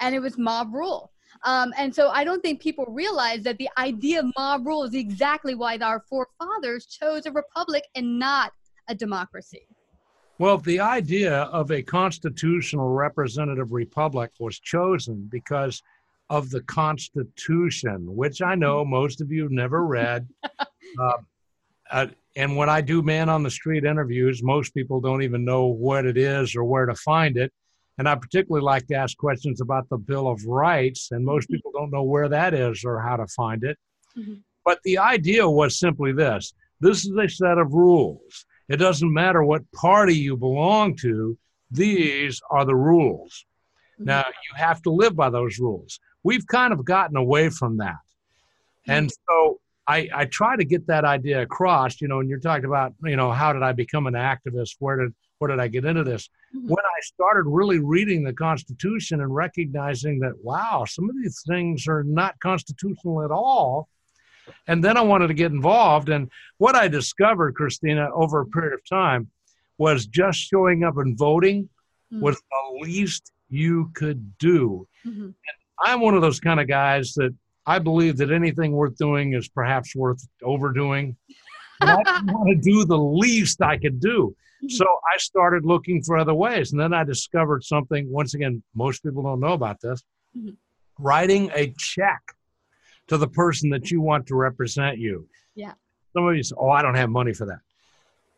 And 0.00 0.14
it 0.14 0.20
was 0.20 0.38
mob 0.38 0.74
rule. 0.74 1.12
Um, 1.44 1.72
and 1.76 1.94
so 1.94 2.08
I 2.10 2.24
don't 2.24 2.42
think 2.42 2.60
people 2.60 2.84
realize 2.88 3.42
that 3.44 3.58
the 3.58 3.68
idea 3.78 4.20
of 4.20 4.32
mob 4.36 4.66
rule 4.66 4.84
is 4.84 4.94
exactly 4.94 5.54
why 5.54 5.78
our 5.78 6.00
forefathers 6.08 6.86
chose 6.86 7.26
a 7.26 7.32
republic 7.32 7.84
and 7.94 8.18
not 8.18 8.52
a 8.88 8.94
democracy. 8.94 9.66
Well, 10.38 10.58
the 10.58 10.80
idea 10.80 11.42
of 11.42 11.70
a 11.70 11.82
constitutional 11.82 12.88
representative 12.88 13.72
republic 13.72 14.30
was 14.38 14.58
chosen 14.58 15.28
because 15.30 15.82
of 16.30 16.48
the 16.48 16.62
Constitution, 16.62 18.16
which 18.16 18.40
I 18.40 18.54
know 18.54 18.84
most 18.84 19.20
of 19.20 19.30
you 19.30 19.42
have 19.42 19.52
never 19.52 19.84
read. 19.86 20.26
uh, 20.98 21.12
uh, 21.90 22.06
and 22.36 22.56
when 22.56 22.70
I 22.70 22.80
do 22.80 23.02
man 23.02 23.28
on 23.28 23.42
the 23.42 23.50
street 23.50 23.84
interviews, 23.84 24.42
most 24.42 24.72
people 24.72 25.00
don't 25.00 25.22
even 25.22 25.44
know 25.44 25.66
what 25.66 26.06
it 26.06 26.16
is 26.16 26.54
or 26.54 26.64
where 26.64 26.86
to 26.86 26.94
find 26.94 27.36
it. 27.36 27.52
And 28.00 28.08
I 28.08 28.14
particularly 28.14 28.64
like 28.64 28.86
to 28.86 28.94
ask 28.94 29.14
questions 29.18 29.60
about 29.60 29.86
the 29.90 29.98
Bill 29.98 30.26
of 30.26 30.42
Rights, 30.46 31.10
and 31.10 31.22
most 31.22 31.44
Mm-hmm. 31.44 31.56
people 31.56 31.72
don't 31.74 31.90
know 31.92 32.02
where 32.02 32.30
that 32.30 32.54
is 32.54 32.82
or 32.82 32.98
how 32.98 33.16
to 33.16 33.26
find 33.26 33.62
it. 33.62 33.76
Mhm. 34.16 34.40
But 34.64 34.78
the 34.84 34.96
idea 34.96 35.46
was 35.46 35.78
simply 35.78 36.12
this 36.12 36.54
this 36.80 37.04
is 37.04 37.14
a 37.14 37.28
set 37.28 37.58
of 37.58 37.74
rules. 37.74 38.46
It 38.70 38.78
doesn't 38.78 39.12
matter 39.12 39.44
what 39.44 39.70
party 39.72 40.14
you 40.16 40.34
belong 40.34 40.96
to, 41.02 41.36
these 41.70 42.40
are 42.50 42.64
the 42.64 42.74
rules. 42.74 43.44
Now, 43.98 44.24
you 44.26 44.52
have 44.56 44.80
to 44.84 44.90
live 44.90 45.14
by 45.14 45.28
those 45.28 45.58
rules. 45.58 46.00
We've 46.22 46.46
kind 46.46 46.72
of 46.72 46.86
gotten 46.86 47.18
away 47.18 47.50
from 47.50 47.76
that. 47.84 48.00
And 48.86 49.12
so 49.28 49.60
I, 49.86 50.08
I 50.14 50.24
try 50.24 50.56
to 50.56 50.64
get 50.64 50.86
that 50.86 51.04
idea 51.04 51.42
across, 51.42 52.00
you 52.00 52.08
know, 52.08 52.20
and 52.20 52.30
you're 52.30 52.40
talking 52.40 52.64
about, 52.64 52.94
you 53.04 53.16
know, 53.16 53.30
how 53.30 53.52
did 53.52 53.62
I 53.62 53.72
become 53.72 54.06
an 54.06 54.14
activist? 54.14 54.76
Where 54.78 54.96
did 55.02 55.12
where 55.40 55.48
did 55.48 55.58
I 55.58 55.68
get 55.68 55.86
into 55.86 56.04
this? 56.04 56.28
When 56.52 56.84
I 56.84 57.00
started 57.00 57.44
really 57.48 57.78
reading 57.78 58.22
the 58.22 58.32
Constitution 58.32 59.22
and 59.22 59.34
recognizing 59.34 60.18
that, 60.20 60.34
wow, 60.44 60.84
some 60.86 61.08
of 61.08 61.16
these 61.16 61.42
things 61.48 61.88
are 61.88 62.04
not 62.04 62.38
constitutional 62.40 63.24
at 63.24 63.30
all. 63.30 63.88
And 64.68 64.84
then 64.84 64.98
I 64.98 65.00
wanted 65.00 65.28
to 65.28 65.34
get 65.34 65.50
involved. 65.50 66.10
And 66.10 66.30
what 66.58 66.74
I 66.76 66.88
discovered, 66.88 67.54
Christina, 67.54 68.10
over 68.14 68.40
a 68.42 68.46
period 68.46 68.74
of 68.74 68.86
time 68.86 69.28
was 69.78 70.06
just 70.06 70.38
showing 70.38 70.84
up 70.84 70.96
and 70.98 71.16
voting 71.18 71.68
Mm. 72.12 72.22
was 72.22 72.34
the 72.50 72.80
least 72.82 73.30
you 73.50 73.88
could 73.94 74.36
do. 74.38 74.84
Mhm. 75.06 75.32
I'm 75.84 76.00
one 76.00 76.14
of 76.14 76.22
those 76.22 76.40
kind 76.40 76.58
of 76.58 76.66
guys 76.66 77.14
that 77.14 77.32
I 77.66 77.78
believe 77.78 78.16
that 78.16 78.32
anything 78.32 78.72
worth 78.72 78.96
doing 78.96 79.32
is 79.34 79.48
perhaps 79.48 79.94
worth 79.94 80.20
overdoing. 80.42 81.14
I 81.80 81.94
want 82.26 82.48
to 82.48 82.56
do 82.56 82.84
the 82.84 82.98
least 82.98 83.62
I 83.62 83.78
could 83.78 84.00
do. 84.00 84.34
So 84.68 84.84
I 85.12 85.16
started 85.18 85.64
looking 85.64 86.02
for 86.02 86.18
other 86.18 86.34
ways. 86.34 86.72
And 86.72 86.80
then 86.80 86.92
I 86.92 87.04
discovered 87.04 87.64
something, 87.64 88.10
once 88.10 88.34
again, 88.34 88.62
most 88.74 89.02
people 89.02 89.22
don't 89.22 89.40
know 89.40 89.54
about 89.54 89.80
this 89.80 90.02
Mhm. 90.36 90.56
writing 90.98 91.50
a 91.54 91.72
check 91.78 92.20
to 93.08 93.16
the 93.16 93.28
person 93.28 93.70
that 93.70 93.90
you 93.90 94.00
want 94.00 94.26
to 94.28 94.34
represent 94.36 94.98
you. 94.98 95.28
Yeah. 95.54 95.74
Some 96.12 96.26
of 96.26 96.36
you 96.36 96.42
say, 96.42 96.54
Oh, 96.58 96.68
I 96.70 96.82
don't 96.82 96.94
have 96.94 97.10
money 97.10 97.32
for 97.32 97.46
that. 97.46 97.60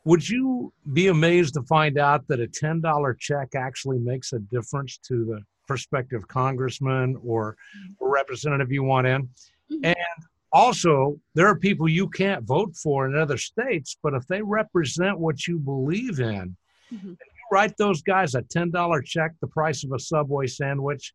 Would 0.05 0.29
you 0.29 0.73
be 0.93 1.09
amazed 1.09 1.55
to 1.55 1.63
find 1.63 1.99
out 1.99 2.27
that 2.29 2.41
a 2.41 2.47
$10 2.49 3.15
check 3.15 3.55
actually 3.55 3.99
makes 3.99 4.33
a 4.33 4.39
difference 4.39 4.99
to 4.99 5.25
the 5.25 5.43
prospective 5.67 6.27
congressman 6.29 7.17
or, 7.25 7.57
or 7.99 8.11
representative 8.13 8.73
you 8.73 8.83
want 8.83 9.07
in? 9.07 9.29
Mhm. 9.71 9.85
And 9.85 10.25
also, 10.53 11.19
there 11.35 11.47
are 11.47 11.57
people 11.59 11.89
you 11.89 12.09
can't 12.09 12.45
vote 12.45 12.77
for 12.77 13.07
in 13.07 13.17
other 13.17 13.39
states, 13.39 13.97
but 14.03 14.15
if 14.15 14.27
they 14.27 14.43
represent 14.43 15.19
what 15.19 15.47
you 15.47 15.59
believe 15.59 16.21
in, 16.21 16.57
Mhm. 16.93 17.03
and 17.03 17.19
you 17.19 17.45
write 17.51 17.77
those 17.79 18.03
guys 18.03 18.35
a 18.35 18.43
$10 18.43 19.03
check, 19.05 19.33
the 19.41 19.47
price 19.47 19.83
of 19.85 19.93
a 19.93 19.99
Subway 19.99 20.47
sandwich, 20.47 21.15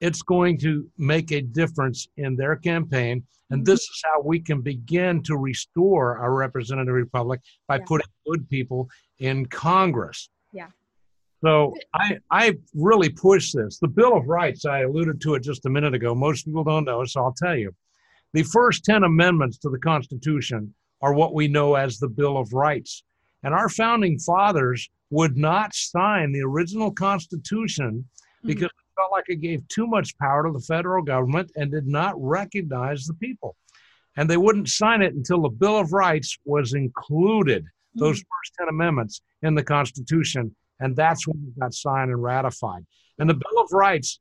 it's 0.00 0.22
going 0.22 0.58
to 0.58 0.90
make 0.98 1.30
a 1.30 1.40
difference 1.40 2.08
in 2.16 2.34
their 2.34 2.56
campaign. 2.56 3.24
And 3.50 3.64
this 3.64 3.80
is 3.82 4.02
how 4.04 4.20
we 4.22 4.40
can 4.40 4.62
begin 4.62 5.22
to 5.24 5.36
restore 5.36 6.18
our 6.18 6.34
representative 6.34 6.94
republic 6.94 7.40
by 7.68 7.76
Yeah. 7.76 7.84
putting 7.86 8.06
good 8.26 8.48
people 8.48 8.88
in 9.20 9.46
Congress. 9.46 10.28
Yeah. 10.52 10.70
So 11.44 11.74
I, 11.94 12.18
I 12.30 12.58
really 12.74 13.10
push 13.10 13.52
this. 13.52 13.78
The 13.78 13.88
Bill 13.88 14.16
of 14.16 14.26
Rights, 14.26 14.64
I 14.64 14.80
alluded 14.80 15.20
to 15.20 15.34
it 15.34 15.42
just 15.44 15.66
a 15.66 15.70
minute 15.70 15.94
ago. 15.94 16.14
Most 16.14 16.46
people 16.46 16.64
don't 16.64 16.84
know, 16.84 17.04
so 17.04 17.22
I'll 17.22 17.34
tell 17.34 17.56
you. 17.56 17.72
The 18.32 18.42
first 18.42 18.84
10 18.84 19.04
amendments 19.04 19.58
to 19.58 19.68
the 19.68 19.78
Constitution 19.78 20.72
are 21.02 21.12
what 21.12 21.34
we 21.34 21.48
know 21.48 21.74
as 21.74 21.98
the 21.98 22.08
Bill 22.08 22.38
of 22.38 22.52
Rights. 22.52 23.04
And 23.42 23.52
our 23.52 23.68
founding 23.68 24.18
fathers 24.18 24.88
would 25.10 25.36
not 25.36 25.74
sign 25.74 26.32
the 26.32 26.42
original 26.42 26.90
Constitution 26.90 27.90
mm-hmm. 27.90 28.46
because 28.46 28.66
it 28.66 28.94
felt 28.96 29.12
like 29.12 29.26
it 29.28 29.40
gave 29.40 29.66
too 29.68 29.86
much 29.86 30.16
power 30.18 30.44
to 30.44 30.52
the 30.52 30.64
federal 30.64 31.02
government 31.02 31.50
and 31.56 31.70
did 31.70 31.86
not 31.86 32.14
recognize 32.16 33.04
the 33.04 33.14
people. 33.14 33.56
And 34.16 34.28
they 34.28 34.36
wouldn't 34.36 34.68
sign 34.68 35.02
it 35.02 35.14
until 35.14 35.42
the 35.42 35.48
Bill 35.48 35.78
of 35.78 35.92
Rights 35.92 36.38
was 36.44 36.74
included, 36.74 37.64
mm-hmm. 37.64 38.00
those 38.00 38.18
first 38.18 38.54
10 38.58 38.68
amendments 38.68 39.20
in 39.42 39.54
the 39.54 39.64
Constitution. 39.64 40.54
And 40.80 40.96
that's 40.96 41.26
when 41.26 41.36
it 41.36 41.60
got 41.60 41.74
signed 41.74 42.10
and 42.10 42.22
ratified. 42.22 42.86
And 43.18 43.28
the 43.28 43.34
Bill 43.34 43.62
of 43.62 43.72
Rights 43.72 44.20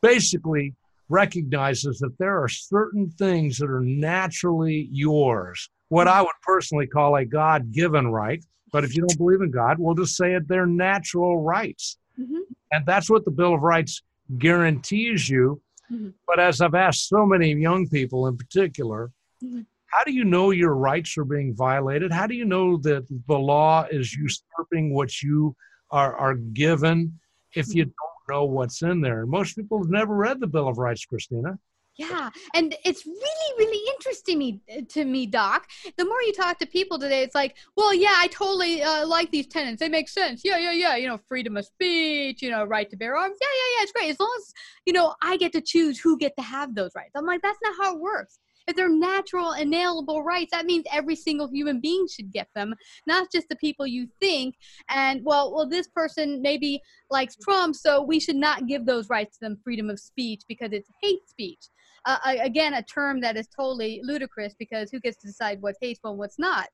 basically 0.00 0.74
recognizes 1.12 1.98
that 1.98 2.16
there 2.18 2.42
are 2.42 2.48
certain 2.48 3.10
things 3.10 3.58
that 3.58 3.70
are 3.70 3.80
naturally 3.80 4.88
yours, 4.90 5.68
what 5.88 6.08
I 6.08 6.22
would 6.22 6.40
personally 6.42 6.86
call 6.86 7.16
a 7.16 7.24
God 7.24 7.70
given 7.70 8.08
right. 8.08 8.42
But 8.72 8.84
if 8.84 8.96
you 8.96 9.02
don't 9.02 9.18
believe 9.18 9.42
in 9.42 9.50
God, 9.50 9.76
we'll 9.78 9.94
just 9.94 10.16
say 10.16 10.32
it, 10.32 10.48
they're 10.48 10.66
natural 10.66 11.42
rights. 11.42 11.98
Mhm. 12.18 12.40
And 12.72 12.86
that's 12.86 13.10
what 13.10 13.26
the 13.26 13.30
Bill 13.30 13.54
of 13.54 13.62
Rights 13.62 14.02
guarantees 14.38 15.28
you. 15.28 15.60
Mhm. 15.90 16.14
But 16.26 16.40
as 16.40 16.62
I've 16.62 16.74
asked 16.74 17.08
so 17.08 17.26
many 17.26 17.52
young 17.52 17.86
people 17.88 18.26
in 18.26 18.38
particular, 18.38 19.12
Mhm. 19.44 19.66
how 19.86 20.02
do 20.04 20.12
you 20.12 20.24
know 20.24 20.50
your 20.50 20.74
rights 20.74 21.18
are 21.18 21.26
being 21.26 21.54
violated? 21.54 22.10
How 22.10 22.26
do 22.26 22.34
you 22.34 22.46
know 22.46 22.78
that 22.78 23.04
the 23.28 23.38
law 23.38 23.86
is 23.90 24.14
usurping 24.14 24.94
what 24.94 25.22
you 25.22 25.54
are, 25.90 26.16
are 26.16 26.34
given 26.34 27.18
if 27.54 27.74
you 27.74 27.84
don't 27.84 28.11
know 28.28 28.44
what's 28.44 28.82
in 28.82 29.00
there? 29.00 29.22
And 29.22 29.30
most 29.30 29.56
people 29.56 29.78
have 29.78 29.90
never 29.90 30.14
read 30.14 30.40
the 30.40 30.46
Bill 30.46 30.68
of 30.68 30.78
Rights, 30.78 31.04
Christina. 31.04 31.58
Yeah, 31.98 32.30
and 32.54 32.74
it's 32.86 33.04
really, 33.04 33.58
really 33.58 33.90
interesting 33.94 34.60
to 34.88 35.04
me, 35.04 35.26
Doc. 35.26 35.68
The 35.98 36.06
more 36.06 36.22
you 36.22 36.32
talk 36.32 36.58
to 36.60 36.66
people 36.66 36.98
today, 36.98 37.22
it's 37.22 37.34
like, 37.34 37.56
well, 37.76 37.92
yeah, 37.92 38.14
I 38.14 38.28
totally 38.28 38.82
uh, 38.82 39.06
like 39.06 39.30
these 39.30 39.46
tenants. 39.46 39.80
They 39.80 39.90
make 39.90 40.08
sense. 40.08 40.40
Yeah, 40.42 40.56
yeah, 40.56 40.72
yeah. 40.72 40.96
You 40.96 41.08
know, 41.08 41.18
freedom 41.28 41.58
of 41.58 41.66
speech. 41.66 42.40
You 42.40 42.50
know, 42.50 42.64
right 42.64 42.88
to 42.88 42.96
bear 42.96 43.14
arms. 43.14 43.36
Yeah, 43.38 43.46
yeah, 43.54 43.76
yeah. 43.76 43.82
It's 43.82 43.92
great 43.92 44.10
as 44.10 44.18
long 44.18 44.34
as 44.38 44.54
you 44.86 44.94
know 44.94 45.14
I 45.22 45.36
get 45.36 45.52
to 45.52 45.60
choose 45.60 46.00
who 46.00 46.16
get 46.16 46.34
to 46.36 46.42
have 46.42 46.74
those 46.74 46.92
rights. 46.96 47.12
I'm 47.14 47.26
like, 47.26 47.42
that's 47.42 47.58
not 47.62 47.74
how 47.78 47.94
it 47.94 48.00
works. 48.00 48.38
If 48.66 48.76
they're 48.76 48.88
natural, 48.88 49.52
inalienable 49.52 50.22
rights, 50.22 50.50
that 50.52 50.66
means 50.66 50.84
every 50.92 51.16
single 51.16 51.48
human 51.48 51.80
being 51.80 52.06
should 52.08 52.32
get 52.32 52.48
them, 52.54 52.74
not 53.06 53.28
just 53.32 53.48
the 53.48 53.56
people 53.56 53.86
you 53.86 54.06
think. 54.20 54.54
And 54.88 55.20
well, 55.24 55.54
well, 55.54 55.68
this 55.68 55.88
person 55.88 56.40
maybe 56.42 56.80
likes 57.10 57.36
Trump, 57.36 57.76
so 57.76 58.02
we 58.02 58.20
should 58.20 58.36
not 58.36 58.66
give 58.66 58.86
those 58.86 59.08
rights 59.08 59.38
to 59.38 59.44
them, 59.46 59.58
freedom 59.62 59.90
of 59.90 59.98
speech, 59.98 60.42
because 60.48 60.72
it's 60.72 60.88
hate 61.02 61.28
speech. 61.28 61.68
Uh, 62.04 62.18
again, 62.42 62.74
a 62.74 62.82
term 62.82 63.20
that 63.20 63.36
is 63.36 63.46
totally 63.48 64.00
ludicrous 64.02 64.54
because 64.58 64.90
who 64.90 64.98
gets 64.98 65.18
to 65.18 65.28
decide 65.28 65.62
what's 65.62 65.78
hateful 65.80 66.10
and 66.10 66.18
what's 66.18 66.38
not? 66.38 66.68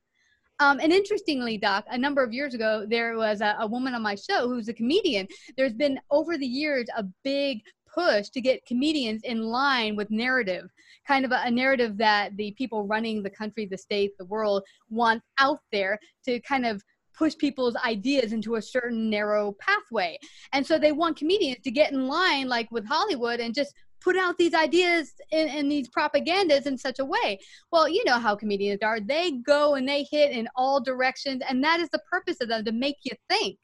Um, 0.61 0.81
and 0.81 0.93
interestingly, 0.93 1.57
Doc, 1.57 1.85
a 1.89 1.97
number 1.97 2.23
of 2.23 2.33
years 2.33 2.53
ago, 2.55 2.85
there 2.89 3.17
was 3.17 3.41
a, 3.41 3.55
a 3.61 3.67
woman 3.67 3.95
on 3.95 4.03
my 4.03 4.17
show 4.17 4.49
who's 4.49 4.69
a 4.69 4.73
comedian. 4.73 5.29
There's 5.57 5.75
been 5.75 6.01
over 6.11 6.37
the 6.37 6.47
years 6.47 6.87
a 6.97 7.05
big 7.23 7.61
push 7.93 8.29
to 8.31 8.41
get 8.41 8.65
comedians 8.67 9.23
in 9.25 9.43
line 9.43 9.97
with 9.97 10.11
narrative, 10.11 10.71
kind 11.07 11.25
of 11.25 11.33
a, 11.33 11.41
a 11.45 11.51
narrative 11.51 11.97
that 11.99 12.37
the 12.37 12.53
people 12.53 12.87
running 12.87 13.23
the 13.23 13.31
country, 13.31 13.67
the 13.67 13.79
state, 13.79 14.13
the 14.19 14.25
world 14.27 14.63
want 14.91 15.23
out 15.39 15.61
there 15.73 15.99
to 16.25 16.41
kind 16.41 16.67
of 16.67 16.83
push 17.19 17.37
people's 17.37 17.75
ideas 17.77 18.33
into 18.33 18.55
a 18.55 18.63
certain 18.63 19.11
narrow 19.11 19.55
pathway. 19.61 20.17
And 20.53 20.65
so 20.65 20.79
they 20.79 20.93
want 20.93 21.17
comedians 21.17 21.59
to 21.65 21.71
get 21.71 21.93
in 21.93 22.07
line, 22.07 22.49
like 22.49 22.71
with 22.71 22.87
Hollywood, 22.87 23.41
and 23.41 23.55
just 23.55 23.75
put 24.01 24.17
out 24.17 24.39
these 24.39 24.55
ideas 24.55 25.13
and, 25.33 25.71
these 25.71 25.89
propagandas 25.89 26.67
in 26.67 26.79
such 26.79 27.01
a 27.01 27.05
way. 27.05 27.39
Well, 27.73 27.89
you 27.89 28.05
know 28.05 28.19
how 28.19 28.37
comedians 28.37 28.83
are. 28.83 29.01
They 29.01 29.33
go 29.45 29.75
and 29.75 29.89
they 29.89 30.07
hit 30.11 30.31
in 30.31 30.49
all 30.55 30.81
directions, 30.81 31.43
and 31.49 31.63
that 31.65 31.81
is 31.81 31.89
the 31.91 32.01
purpose 32.11 32.37
of 32.41 32.49
them 32.49 32.65
to 32.65 32.73
make 32.73 32.97
you 33.03 33.13
think. 33.29 33.59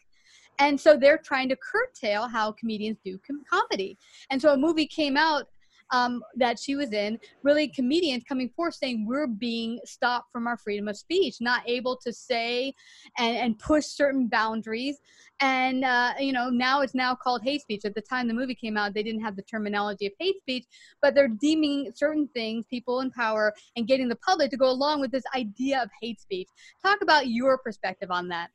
And 0.59 0.81
so 0.81 0.97
they're 0.97 1.19
trying 1.19 1.49
to 1.49 1.57
curtail 1.57 2.29
how 2.29 2.53
comedians 2.53 2.99
do 3.05 3.19
com- 3.27 3.43
comedy. 3.49 3.99
And 4.31 4.41
so 4.41 4.53
a 4.53 4.57
movie 4.57 4.87
came 4.87 5.17
out 5.17 5.49
um, 5.91 6.23
that 6.37 6.59
she 6.59 6.77
was 6.77 6.93
in, 6.93 7.19
really 7.43 7.69
comedians 7.69 8.25
coming 8.25 8.49
forth 8.49 8.75
saying 8.75 9.07
we're 9.07 9.27
being 9.27 9.81
stopped 9.85 10.33
from 10.33 10.47
our 10.47 10.57
freedom 10.57 10.89
of 10.89 10.97
speech, 10.97 11.37
not 11.41 11.63
able 11.69 11.97
to 12.05 12.13
say 12.13 12.75
and, 13.19 13.37
and 13.37 13.59
push 13.59 13.85
certain 13.85 14.27
boundaries. 14.27 14.99
And, 15.41 15.85
uh, 15.85 16.15
you 16.19 16.33
know, 16.33 16.49
now 16.49 16.81
it's 16.81 16.95
now 16.95 17.15
called 17.15 17.43
hate 17.43 17.61
speech. 17.61 17.85
At 17.85 17.95
the 17.95 18.01
time 18.01 18.29
the 18.29 18.35
movie 18.35 18.55
came 18.55 18.77
out, 18.77 18.95
they 18.95 19.03
didn't 19.03 19.23
have 19.23 19.37
the 19.37 19.43
terminology 19.43 20.07
of 20.07 20.13
hate 20.19 20.39
speech, 20.39 20.65
but 21.03 21.15
they're 21.15 21.29
deeming 21.29 21.93
certain 21.95 22.29
things, 22.35 22.67
people 22.67 23.01
in 23.01 23.11
power, 23.11 23.53
and 23.77 23.87
getting 23.87 24.09
the 24.09 24.17
public 24.17 24.51
to 24.51 24.57
go 24.57 24.71
along 24.71 25.01
with 25.01 25.11
this 25.11 25.25
idea 25.35 25.83
of 25.83 25.91
hate 26.01 26.21
speech. 26.21 26.49
Talk 26.83 27.03
about 27.03 27.29
your 27.29 27.59
perspective 27.59 28.11
on 28.11 28.29
that. 28.29 28.51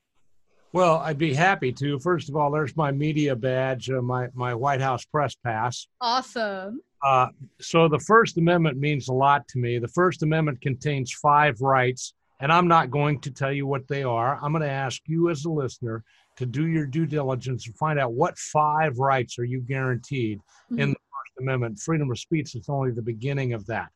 Well, 0.72 0.98
I'd 0.98 1.18
be 1.18 1.34
happy 1.34 1.72
to. 1.74 2.00
First 2.00 2.30
of 2.30 2.36
all, 2.36 2.52
there's 2.52 2.76
my 2.76 2.92
media 2.92 3.36
badge, 3.36 3.90
uh, 3.90 4.02
my 4.02 4.28
my 4.34 4.54
White 4.54 4.82
House 4.82 5.04
press 5.06 5.36
pass. 5.36 5.88
Awesome. 6.00 6.82
Uh, 7.04 7.28
so 7.60 7.88
the 7.88 8.00
First 8.00 8.38
Amendment 8.38 8.78
means 8.78 9.08
a 9.08 9.14
lot 9.14 9.48
to 9.50 9.58
me. 9.58 9.80
The 9.80 9.88
First 9.88 10.22
Amendment 10.22 10.62
contains 10.62 11.12
five 11.12 11.60
rights, 11.62 12.14
and 12.40 12.52
I'm 12.52 12.68
not 12.68 12.92
going 12.92 13.20
to 13.22 13.32
tell 13.32 13.52
you 13.52 13.66
what 13.66 13.88
they 13.88 14.04
are. 14.04 14.38
I'm 14.42 14.52
going 14.52 14.62
to 14.62 14.70
ask 14.70 15.02
you 15.08 15.30
as 15.30 15.46
a 15.46 15.50
listener 15.50 16.04
to 16.38 16.46
do 16.46 16.68
your 16.68 16.86
due 16.86 17.06
diligence 17.06 17.66
and 17.66 17.76
find 17.76 18.00
out 18.00 18.14
what 18.14 18.38
five 18.38 19.00
rights 19.00 19.40
are 19.40 19.46
you 19.46 19.62
guaranteed 19.62 20.40
mm-hmm. 20.40 20.80
in 20.80 20.90
the 20.90 20.96
First 20.96 21.40
Amendment. 21.40 21.80
Freedom 21.80 22.12
of 22.12 22.20
speech 22.20 22.56
is 22.56 22.70
only 22.70 22.92
the 22.92 23.02
beginning 23.02 23.54
of 23.54 23.66
that. 23.68 23.90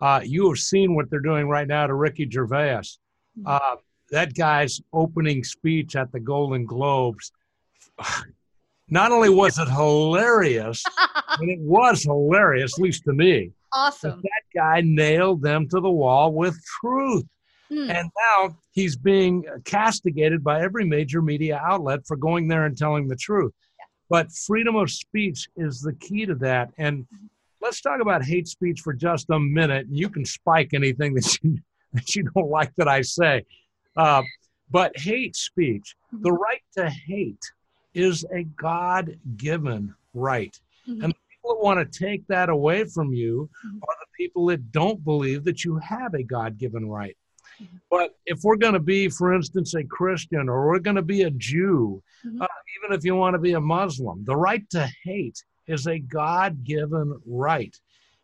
Uh, 0.00 0.20
you 0.22 0.48
have 0.48 0.58
seen 0.58 0.94
what 0.94 1.08
they're 1.10 1.20
doing 1.20 1.48
right 1.48 1.68
now 1.68 1.86
to 1.86 1.94
Ricky 1.94 2.28
Gervais. 2.28 2.82
Mm-hmm. 3.38 3.46
Uh, 3.46 3.76
that 4.12 4.34
guy's 4.34 4.80
opening 4.92 5.42
speech 5.42 5.96
at 5.96 6.12
the 6.12 6.20
Golden 6.20 6.64
Globes 6.64 7.32
not 8.92 9.10
only 9.10 9.30
was 9.30 9.58
it 9.58 9.68
hilarious, 9.68 10.84
but 11.38 11.48
it 11.48 11.58
was 11.60 12.02
hilarious, 12.02 12.78
at 12.78 12.82
least 12.82 13.04
to 13.04 13.14
me. 13.14 13.50
Awesome. 13.72 14.20
That 14.22 14.42
guy 14.54 14.82
nailed 14.84 15.42
them 15.42 15.66
to 15.70 15.80
the 15.80 15.90
wall 15.90 16.32
with 16.32 16.62
truth. 16.80 17.24
Hmm. 17.70 17.90
And 17.90 18.10
now 18.20 18.56
he's 18.72 18.96
being 18.96 19.44
castigated 19.64 20.44
by 20.44 20.60
every 20.60 20.84
major 20.84 21.22
media 21.22 21.58
outlet 21.64 22.00
for 22.06 22.18
going 22.18 22.48
there 22.48 22.66
and 22.66 22.76
telling 22.76 23.08
the 23.08 23.16
truth. 23.16 23.54
Yeah. 23.78 23.84
But 24.10 24.30
freedom 24.30 24.76
of 24.76 24.90
speech 24.90 25.48
is 25.56 25.80
the 25.80 25.94
key 25.94 26.26
to 26.26 26.34
that. 26.36 26.70
And 26.76 27.06
let's 27.62 27.80
talk 27.80 28.02
about 28.02 28.22
hate 28.22 28.46
speech 28.46 28.80
for 28.80 28.92
just 28.92 29.30
a 29.30 29.40
minute. 29.40 29.86
You 29.88 30.10
can 30.10 30.26
spike 30.26 30.74
anything 30.74 31.14
that 31.14 31.38
you, 31.42 31.58
that 31.94 32.14
you 32.14 32.24
don't 32.34 32.50
like 32.50 32.74
that 32.76 32.88
I 32.88 33.00
say. 33.00 33.46
Uh, 33.96 34.22
but 34.70 34.98
hate 34.98 35.36
speech, 35.36 35.94
the 36.12 36.30
mm-hmm. 36.30 36.42
right 36.42 36.62
to 36.78 36.88
hate, 36.88 37.44
is 37.94 38.24
a 38.34 38.44
God 38.44 39.18
given 39.36 39.94
right. 40.14 40.58
Mm-hmm. 40.88 41.04
And 41.04 41.12
the 41.12 41.18
people 41.30 41.54
that 41.54 41.62
want 41.62 41.92
to 41.92 41.98
take 41.98 42.26
that 42.28 42.48
away 42.48 42.84
from 42.84 43.12
you 43.12 43.50
mm-hmm. 43.66 43.76
are 43.76 43.96
the 44.00 44.24
people 44.24 44.46
that 44.46 44.72
don't 44.72 45.04
believe 45.04 45.44
that 45.44 45.64
you 45.64 45.76
have 45.78 46.14
a 46.14 46.22
God 46.22 46.58
given 46.58 46.88
right. 46.88 47.16
Mm-hmm. 47.62 47.76
But 47.90 48.16
if 48.24 48.40
we're 48.42 48.56
going 48.56 48.72
to 48.72 48.80
be, 48.80 49.08
for 49.08 49.34
instance, 49.34 49.74
a 49.74 49.84
Christian 49.84 50.48
or 50.48 50.68
we're 50.68 50.78
going 50.78 50.96
to 50.96 51.02
be 51.02 51.22
a 51.22 51.30
Jew, 51.30 52.02
mm-hmm. 52.26 52.40
uh, 52.40 52.46
even 52.82 52.96
if 52.96 53.04
you 53.04 53.14
want 53.14 53.34
to 53.34 53.38
be 53.38 53.52
a 53.52 53.60
Muslim, 53.60 54.24
the 54.24 54.36
right 54.36 54.68
to 54.70 54.88
hate 55.04 55.42
is 55.66 55.86
a 55.86 55.98
God 55.98 56.64
given 56.64 57.20
right. 57.26 57.76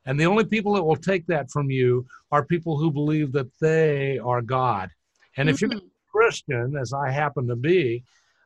And 0.06 0.18
the 0.18 0.26
only 0.26 0.44
people 0.44 0.72
that 0.74 0.82
will 0.82 0.96
take 0.96 1.26
that 1.26 1.50
from 1.50 1.70
you 1.70 2.06
are 2.32 2.44
people 2.44 2.78
who 2.78 2.90
believe 2.90 3.32
that 3.32 3.50
they 3.60 4.18
are 4.18 4.40
God. 4.40 4.90
And 5.38 5.48
if 5.48 5.60
you're 5.60 5.70
mm-hmm. 5.70 5.86
a 5.86 6.10
Christian, 6.10 6.76
as 6.76 6.92
I 6.92 7.10
happen 7.10 7.46
to 7.48 7.56
be, 7.56 8.04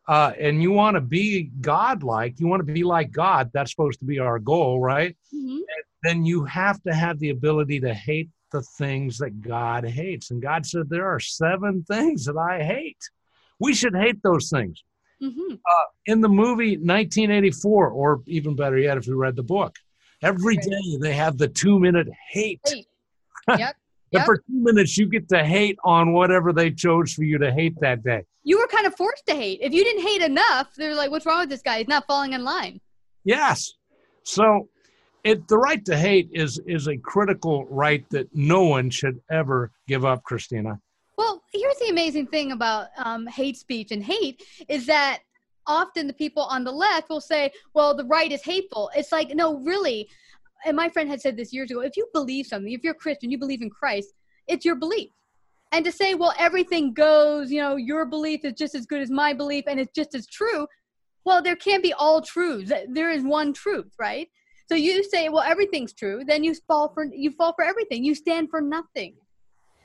uh, 0.08 0.32
and 0.38 0.62
you 0.62 0.72
want 0.72 0.96
to 0.96 1.00
be 1.00 1.50
God-like, 1.61 2.38
you 2.38 2.46
want 2.46 2.66
to 2.66 2.72
be 2.72 2.82
like 2.82 3.12
God. 3.12 3.50
That's 3.52 3.70
supposed 3.70 4.00
to 4.00 4.04
be 4.04 4.18
our 4.18 4.38
goal, 4.38 4.81
right? 4.81 5.16
Mm-hmm. 5.35 5.59
Then 6.02 6.24
you 6.24 6.44
have 6.44 6.83
to 6.83 6.94
have 6.94 7.18
the 7.18 7.31
ability 7.31 7.81
to 7.81 7.94
hate 7.94 8.28
the 8.50 8.62
things 8.62 9.18
that 9.18 9.40
God 9.40 9.85
hates. 9.85 10.31
And 10.31 10.42
God 10.42 10.66
said 10.66 10.88
there 10.88 11.09
are 11.09 11.20
seven 11.20 11.85
things 11.85 12.26
that 12.26 12.37
I 12.37 12.62
hate. 12.62 12.98
We 13.59 13.74
should 13.74 13.94
hate 13.94 14.22
those 14.22 14.50
things. 14.50 14.83
Mm-hmm. 15.22 15.55
Uh, 15.55 15.85
in 16.07 16.20
the 16.20 16.28
movie 16.28 16.76
1984, 16.76 17.88
or 17.88 18.22
even 18.26 18.57
better 18.57 18.76
yet, 18.76 18.98
if 18.98 19.07
you 19.07 19.16
read 19.16 19.37
the 19.37 19.42
book, 19.44 19.76
every 20.20 20.57
day 20.57 20.98
they 21.00 21.14
have 21.14 21.38
the 21.38 21.48
two-minute 21.48 22.09
hate. 22.28 22.61
hate. 22.66 22.87
Yep. 23.48 23.76
Yep. 24.12 24.20
And 24.20 24.27
for 24.27 24.37
two 24.38 24.42
minutes, 24.48 24.96
you 24.98 25.07
get 25.07 25.29
to 25.31 25.44
hate 25.44 25.79
on 25.85 26.12
whatever 26.12 26.53
they 26.53 26.70
chose 26.70 27.12
for 27.12 27.25
you 27.25 27.38
to 27.38 27.51
hate 27.51 27.75
that 27.81 28.05
day. 28.05 28.25
You 28.44 28.59
were 28.59 28.66
kind 28.66 28.87
of 28.87 28.94
forced 28.94 29.25
to 29.27 29.35
hate. 29.35 29.61
If 29.62 29.72
you 29.72 29.85
didn't 29.85 30.03
hate 30.03 30.22
enough, 30.22 30.75
they're 30.77 30.94
like, 30.94 31.11
what's 31.11 31.25
wrong 31.25 31.40
with 31.40 31.48
this 31.48 31.62
guy? 31.62 31.79
He's 31.79 31.88
not 31.88 32.07
falling 32.07 32.33
in 32.33 32.44
line. 32.44 32.81
Yes. 33.25 33.72
So 34.25 34.68
it 35.25 35.46
the 35.48 35.59
right 35.59 35.85
to 35.85 35.96
hate 35.96 36.29
is 36.33 36.61
is 36.66 36.88
a 36.88 36.96
critical 36.96 37.64
right 37.66 38.05
that 38.11 38.29
no 38.35 38.64
one 38.64 38.90
should 38.90 39.20
ever 39.31 39.70
give 39.87 40.05
up, 40.05 40.22
Christina. 40.25 40.81
Well, 41.16 41.42
here's 41.53 41.79
the 41.79 41.88
amazing 41.88 42.27
thing 42.27 42.53
about 42.53 42.88
um, 42.98 43.27
hate 43.27 43.57
speech 43.57 43.92
and 43.92 44.03
hate 44.03 44.42
is 44.68 44.87
that 44.87 45.20
often 45.66 46.07
the 46.07 46.12
people 46.12 46.42
on 46.42 46.64
the 46.64 46.72
left 46.72 47.09
will 47.09 47.20
say, 47.20 47.53
well, 47.75 47.94
the 47.94 48.05
right 48.05 48.33
is 48.33 48.42
hateful. 48.42 48.90
It's 48.96 49.12
like, 49.12 49.35
no, 49.35 49.59
really, 49.59 50.09
and 50.64 50.77
my 50.77 50.88
friend 50.88 51.09
had 51.09 51.20
said 51.20 51.37
this 51.37 51.53
years 51.53 51.70
ago 51.70 51.81
if 51.81 51.96
you 51.96 52.07
believe 52.12 52.46
something 52.46 52.72
if 52.72 52.83
you're 52.83 52.94
christian 52.94 53.31
you 53.31 53.38
believe 53.38 53.62
in 53.62 53.70
christ 53.70 54.14
it's 54.48 54.64
your 54.64 54.75
belief. 54.75 55.11
And 55.70 55.85
to 55.87 55.92
say 55.92 56.14
well 56.14 56.35
everything 56.38 56.92
goes 56.92 57.51
you 57.51 57.61
know 57.61 57.77
your 57.77 58.05
belief 58.05 58.44
is 58.44 58.53
just 58.55 58.75
as 58.75 58.87
good 58.87 59.01
as 59.01 59.11
my 59.11 59.33
belief 59.33 59.64
and 59.66 59.81
it's 59.81 59.94
just 59.94 60.14
as 60.14 60.27
true 60.27 60.66
well 61.25 61.42
there 61.42 61.57
can't 61.57 61.83
be 61.83 61.92
all 61.94 62.20
truths. 62.20 62.72
There 62.88 63.11
is 63.11 63.22
one 63.25 63.53
truth 63.53 63.92
right? 63.98 64.29
So 64.68 64.75
you 64.75 65.03
say 65.05 65.29
well 65.31 65.42
everything's 65.42 65.94
true 65.94 66.25
then 66.27 66.44
you 66.44 66.55
fall 66.68 66.92
for 66.92 67.07
you 67.07 67.31
fall 67.33 67.55
for 67.55 67.64
everything. 67.64 68.05
You 68.05 68.14
stand 68.14 68.51
for 68.51 68.61
nothing. 68.61 69.14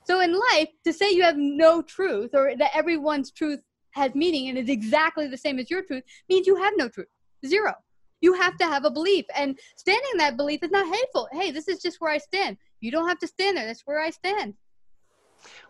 So 0.05 0.19
in 0.19 0.33
life 0.33 0.69
to 0.85 0.91
say 0.91 1.11
you 1.11 1.23
have 1.23 1.37
no 1.37 1.81
truth 1.81 2.31
or 2.33 2.55
that 2.57 2.71
everyone's 2.75 3.31
truth 3.31 3.59
has 3.91 4.13
meaning 4.13 4.49
and 4.49 4.57
is 4.57 4.69
exactly 4.69 5.27
the 5.27 5.37
same 5.37 5.57
as 5.57 5.71
your 5.71 5.83
truth 5.83 6.03
means 6.29 6.47
you 6.47 6.57
have 6.57 6.73
no 6.75 6.89
truth. 6.89 7.07
Zero 7.45 7.73
you 8.21 8.33
have 8.33 8.57
to 8.57 8.65
have 8.65 8.85
a 8.85 8.91
belief, 8.91 9.25
and 9.35 9.57
standing 9.75 10.09
in 10.13 10.17
that 10.19 10.37
belief 10.37 10.63
is 10.63 10.71
not 10.71 10.93
hateful. 10.93 11.27
Hey, 11.31 11.51
this 11.51 11.67
is 11.67 11.81
just 11.81 12.01
where 12.01 12.11
I 12.11 12.17
stand. 12.17 12.57
You 12.79 12.91
don't 12.91 13.07
have 13.07 13.19
to 13.19 13.27
stand 13.27 13.57
there. 13.57 13.65
That's 13.65 13.83
where 13.85 14.01
I 14.01 14.09
stand. 14.09 14.55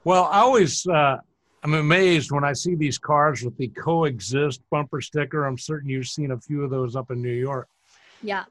Well, 0.03 0.25
I 0.25 0.39
always 0.39 0.85
uh, 0.87 1.17
I'm 1.63 1.73
amazed 1.73 2.31
when 2.31 2.43
I 2.43 2.53
see 2.53 2.75
these 2.75 2.97
cars 2.97 3.43
with 3.43 3.57
the 3.57 3.67
coexist 3.69 4.61
bumper 4.69 5.01
sticker. 5.01 5.45
I'm 5.45 5.57
certain 5.57 5.89
you've 5.89 6.07
seen 6.07 6.31
a 6.31 6.39
few 6.39 6.63
of 6.63 6.69
those 6.69 6.95
up 6.95 7.11
in 7.11 7.21
New 7.21 7.33
York. 7.33 7.67
Yeah. 8.21 8.45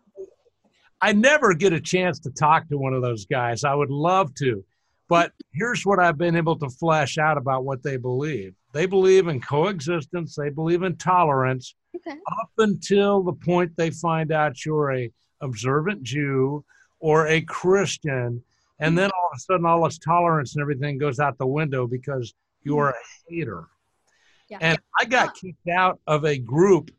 I 1.01 1.13
never 1.13 1.55
get 1.55 1.73
a 1.73 1.81
chance 1.81 2.19
to 2.21 2.31
talk 2.31 2.69
to 2.69 2.79
one 2.79 2.95
of 2.95 3.03
those 3.03 3.27
guys. 3.27 3.65
I 3.65 3.75
would 3.75 3.91
love 3.91 4.35
to. 4.37 4.65
But 5.09 5.33
here's 5.53 5.87
what 5.87 6.01
I've 6.01 6.19
been 6.19 6.37
able 6.37 6.59
to 6.59 6.69
flesh 6.69 7.17
out 7.17 7.39
about 7.39 7.65
what 7.65 7.83
they 7.83 7.97
believe. 7.97 8.55
They 8.73 8.87
believe 8.87 9.29
in 9.29 9.41
coexistence, 9.41 10.35
they 10.35 10.51
believe 10.51 10.83
in 10.83 10.97
tolerance, 10.97 11.75
okay. 11.97 12.19
up 12.41 12.51
until 12.59 13.23
the 13.23 13.33
point 13.33 13.73
they 13.77 13.91
find 13.91 14.33
out 14.33 14.65
you're 14.65 14.93
a 14.93 15.11
observant 15.41 16.03
Jew 16.03 16.65
or 17.01 17.27
a 17.27 17.41
Christian, 17.43 18.43
and 18.79 18.97
then 18.97 19.11
all 19.11 19.31
of 19.33 19.37
a 19.37 19.41
sudden 19.41 19.67
all 19.67 19.85
this 19.85 19.99
tolerance 19.99 20.55
and 20.55 20.63
everything 20.63 20.99
goes 20.99 21.19
out 21.19 21.39
the 21.39 21.47
window 21.47 21.87
because 21.87 22.35
you 22.63 22.79
are 22.79 22.91
a 22.91 22.95
hater. 23.29 23.65
Yeah. 24.49 24.59
And 24.61 24.79
I 24.99 25.05
got 25.05 25.35
kicked 25.35 25.69
out 25.69 26.01
of 26.07 26.25
a 26.25 26.39
group 26.39 26.91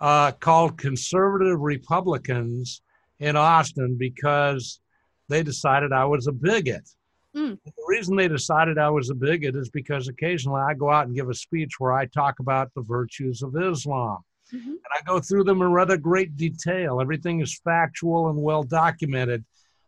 uh, 0.00 0.32
called 0.32 0.78
Conservative 0.78 1.60
Republicans 1.60 2.82
in 3.18 3.36
Austin 3.36 3.96
because 3.98 4.80
they 5.28 5.42
decided 5.42 5.92
I 5.92 6.04
was 6.06 6.26
a 6.26 6.32
bigot. 6.32 6.88
Mm. 7.36 7.58
The 7.64 7.72
reason 7.86 8.16
they 8.16 8.28
decided 8.28 8.76
I 8.76 8.90
was 8.90 9.10
a 9.10 9.14
bigot 9.14 9.54
is 9.54 9.70
because 9.70 10.08
occasionally 10.08 10.60
I 10.60 10.74
go 10.74 10.90
out 10.90 11.06
and 11.06 11.14
give 11.14 11.28
a 11.28 11.34
speech 11.34 11.78
where 11.78 11.92
I 11.92 12.06
talk 12.06 12.40
about 12.40 12.72
the 12.74 12.82
virtues 12.82 13.42
of 13.42 13.54
Islam. 13.56 14.18
Mm-hmm. 14.54 14.70
And 14.70 14.80
I 14.92 15.02
go 15.06 15.20
through 15.20 15.44
them 15.44 15.62
in 15.62 15.72
rather 15.72 15.96
great 15.96 16.36
detail. 16.36 17.00
Everything 17.00 17.40
is 17.40 17.60
factual 17.64 18.28
and 18.28 18.42
well 18.42 18.62
documented. 18.62 19.44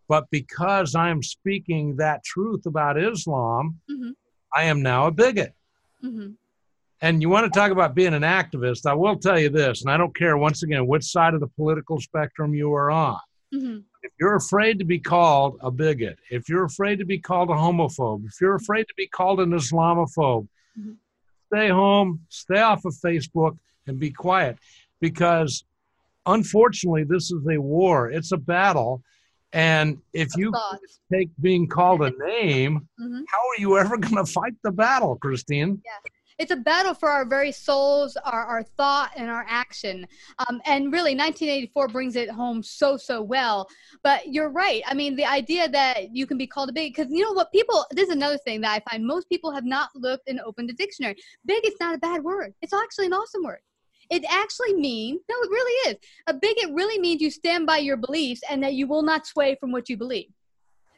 But 0.09 0.27
because 0.31 0.94
I'm 0.94 1.22
speaking 1.22 1.96
that 1.96 2.25
truth 2.25 2.66
about 2.66 2.98
Islam, 2.98 3.81
mm-hmm. 3.90 4.11
I 4.55 4.64
am 4.64 4.83
now 4.83 5.07
a 5.07 5.11
bigot. 5.11 5.55
Mm-hmm. 6.05 6.33
And 7.01 7.20
you 7.20 7.29
want 7.29 7.53
to 7.53 7.59
talk 7.59 7.72
about 7.72 7.94
being 7.94 8.14
an 8.14 8.22
activist, 8.22 8.87
I 8.87 8.94
will 8.94 9.16
tell 9.16 9.38
you 9.38 9.48
this, 9.48 9.83
and 9.83 9.90
I 9.90 9.96
don't 9.96 10.14
care 10.14 10.37
once 10.37 10.62
again 10.62 10.87
which 10.87 11.05
side 11.05 11.35
of 11.35 11.40
the 11.40 11.48
political 11.48 12.01
spectrum 12.01 12.55
you 12.55 12.72
are 12.75 12.90
on. 12.90 13.18
Mm-hmm. 13.53 13.79
If 14.03 14.12
you're 14.20 14.37
afraid 14.37 14.79
to 14.79 14.85
be 14.85 14.98
called 14.98 15.59
a 15.61 15.70
bigot, 15.70 16.18
if 16.31 16.48
you're 16.48 16.64
afraid 16.64 16.98
to 17.01 17.05
be 17.05 17.18
called 17.18 17.51
a 17.51 17.55
homophobe, 17.55 18.25
if 18.27 18.40
you're 18.40 18.55
afraid 18.55 18.85
to 18.85 18.94
be 18.96 19.07
called 19.09 19.40
an 19.40 19.51
Islamophobe, 19.51 20.46
mm-hmm 20.79 20.92
stay 21.53 21.68
home, 21.68 22.20
stay 22.31 22.61
off 22.61 22.85
of 22.87 22.94
Facebook, 22.94 23.59
and 23.87 23.99
be 23.99 24.11
quiet 24.11 24.59
because 25.01 25.64
unfortunately, 26.27 27.05
this 27.05 27.31
is 27.33 27.42
a 27.51 27.59
war, 27.61 28.11
it's 28.11 28.33
a 28.33 28.37
battle. 28.37 29.03
And 29.53 29.99
if 30.14 30.29
you 30.37 30.53
take 31.12 31.29
being 31.40 31.66
called 31.68 32.03
a 32.03 32.11
name, 32.27 32.88
Mhm. 33.01 33.23
how 33.29 33.38
are 33.38 33.59
you 33.61 33.79
ever 33.79 33.97
going 33.99 34.16
to 34.16 34.25
fight 34.25 34.55
the 34.62 34.73
battle, 34.73 35.16
Christine? 35.16 35.81
yeah 35.85 36.11
it's 36.38 36.51
a 36.51 36.57
battle 36.57 36.95
for 36.95 37.09
our 37.09 37.25
very 37.25 37.53
souls, 37.53 38.16
our, 38.25 38.45
our 38.45 38.62
thought, 38.62 39.11
and 39.16 39.31
our 39.31 39.45
action. 39.49 40.07
Um, 40.38 40.61
and 40.64 40.92
really, 40.92 41.14
1984 41.14 41.88
brings 41.88 42.16
it 42.16 42.31
home 42.31 42.62
so, 42.62 42.97
so 42.97 43.23
well. 43.23 43.68
But 44.03 44.27
you're 44.27 44.49
right. 44.49 44.83
I 44.87 44.95
mean, 44.95 45.14
the 45.14 45.27
idea 45.27 45.68
that 45.68 46.14
you 46.14 46.27
can 46.27 46.38
be 46.38 46.47
called 46.47 46.71
a 46.71 46.73
bigot, 46.73 46.97
because 46.97 47.12
you 47.12 47.23
know 47.23 47.33
what? 47.33 47.53
People, 47.53 47.85
this 47.92 48.09
is 48.09 48.14
another 48.14 48.38
thing 48.38 48.61
that 48.62 48.73
I 48.83 48.90
find 48.90 49.07
most 49.07 49.29
people 49.29 49.53
have 49.53 49.64
not 49.64 49.90
looked 49.95 50.29
and 50.29 50.40
opened 50.40 50.71
a 50.71 50.73
dictionary. 50.73 51.16
Bigot's 51.47 51.77
not 51.81 51.95
a 51.95 51.99
bad 51.99 52.25
word, 52.25 52.55
it's 52.62 52.73
actually 52.73 53.07
an 53.07 53.12
awesome 53.12 53.45
word. 53.45 53.61
It 54.12 54.27
actually 54.29 54.75
means, 54.75 55.22
no, 55.27 55.35
it 55.40 55.51
really 55.51 55.90
is. 55.90 55.96
A 56.27 56.35
bigot 56.35 56.70
really 56.75 57.01
means 57.01 57.22
you 57.22 57.31
stand 57.31 57.66
by 57.66 57.79
your 57.79 57.96
beliefs 57.96 58.42
and 58.51 58.62
that 58.62 58.75
you 58.75 58.87
will 58.87 59.03
not 59.03 59.27
sway 59.27 59.57
from 59.59 59.72
what 59.72 59.88
you 59.88 59.96
believe. 59.96 60.29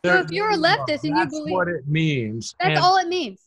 So 0.04 0.18
if 0.18 0.32
you're 0.32 0.50
a 0.50 0.56
leftist 0.56 1.04
and 1.04 1.10
you 1.10 1.14
that's 1.14 1.30
believe, 1.30 1.54
what 1.54 1.68
it 1.68 1.86
means. 1.86 2.56
that's 2.58 2.70
and, 2.70 2.78
all 2.78 2.96
it 2.96 3.06
means. 3.06 3.38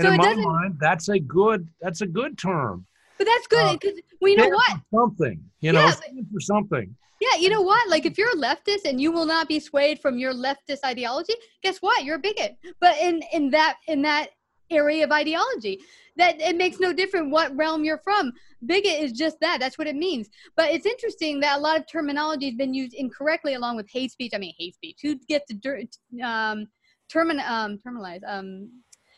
so 0.00 0.06
in 0.06 0.14
it 0.14 0.16
my 0.16 0.32
mind, 0.32 0.76
that's 0.80 1.08
a 1.08 1.18
good 1.18 1.68
that's 1.80 2.02
a 2.02 2.06
good 2.06 2.38
term. 2.38 2.86
But 3.18 3.26
that's 3.26 3.48
good 3.48 3.66
Uh, 3.66 3.72
because 3.72 4.00
well, 4.20 4.30
you 4.30 4.36
know 4.36 4.48
what? 4.48 4.78
Something, 4.94 5.42
you 5.60 5.72
know, 5.72 5.80
Yeah, 5.80 5.90
stand 5.90 6.26
for 6.32 6.40
something. 6.40 6.96
Yeah, 7.20 7.40
you 7.40 7.48
know 7.48 7.62
what? 7.62 7.88
Like 7.90 8.06
if 8.06 8.16
you're 8.16 8.30
a 8.30 8.36
leftist 8.36 8.84
and 8.84 9.00
you 9.00 9.10
will 9.10 9.26
not 9.26 9.48
be 9.48 9.58
swayed 9.58 9.98
from 9.98 10.18
your 10.18 10.32
leftist 10.32 10.84
ideology, 10.84 11.34
guess 11.64 11.78
what? 11.78 12.04
You're 12.04 12.16
a 12.16 12.20
bigot. 12.20 12.56
But 12.80 12.96
in 12.98 13.22
in 13.32 13.50
that 13.50 13.78
in 13.88 14.02
that 14.02 14.28
area 14.70 15.04
of 15.04 15.10
ideology, 15.10 15.80
that 16.16 16.40
it 16.40 16.56
makes 16.56 16.78
no 16.80 16.92
difference 16.92 17.32
what 17.32 17.56
realm 17.56 17.84
you're 17.84 17.98
from. 17.98 18.32
Bigot 18.66 19.00
is 19.00 19.12
just 19.12 19.38
that. 19.40 19.58
That's 19.60 19.78
what 19.78 19.86
it 19.86 19.96
means. 19.96 20.28
But 20.56 20.72
it's 20.72 20.86
interesting 20.86 21.40
that 21.40 21.58
a 21.58 21.60
lot 21.60 21.78
of 21.78 21.86
terminology 21.90 22.46
has 22.46 22.54
been 22.54 22.74
used 22.74 22.94
incorrectly 22.94 23.54
along 23.54 23.76
with 23.76 23.88
hate 23.90 24.12
speech. 24.12 24.32
I 24.34 24.38
mean, 24.38 24.54
hate 24.58 24.74
speech. 24.74 24.98
Who 25.02 25.16
gets 25.28 25.46
to 25.48 25.86
um, 26.22 26.66
termin 27.12 27.46
um, 27.48 27.78
terminalize 27.86 28.20
um, 28.26 28.70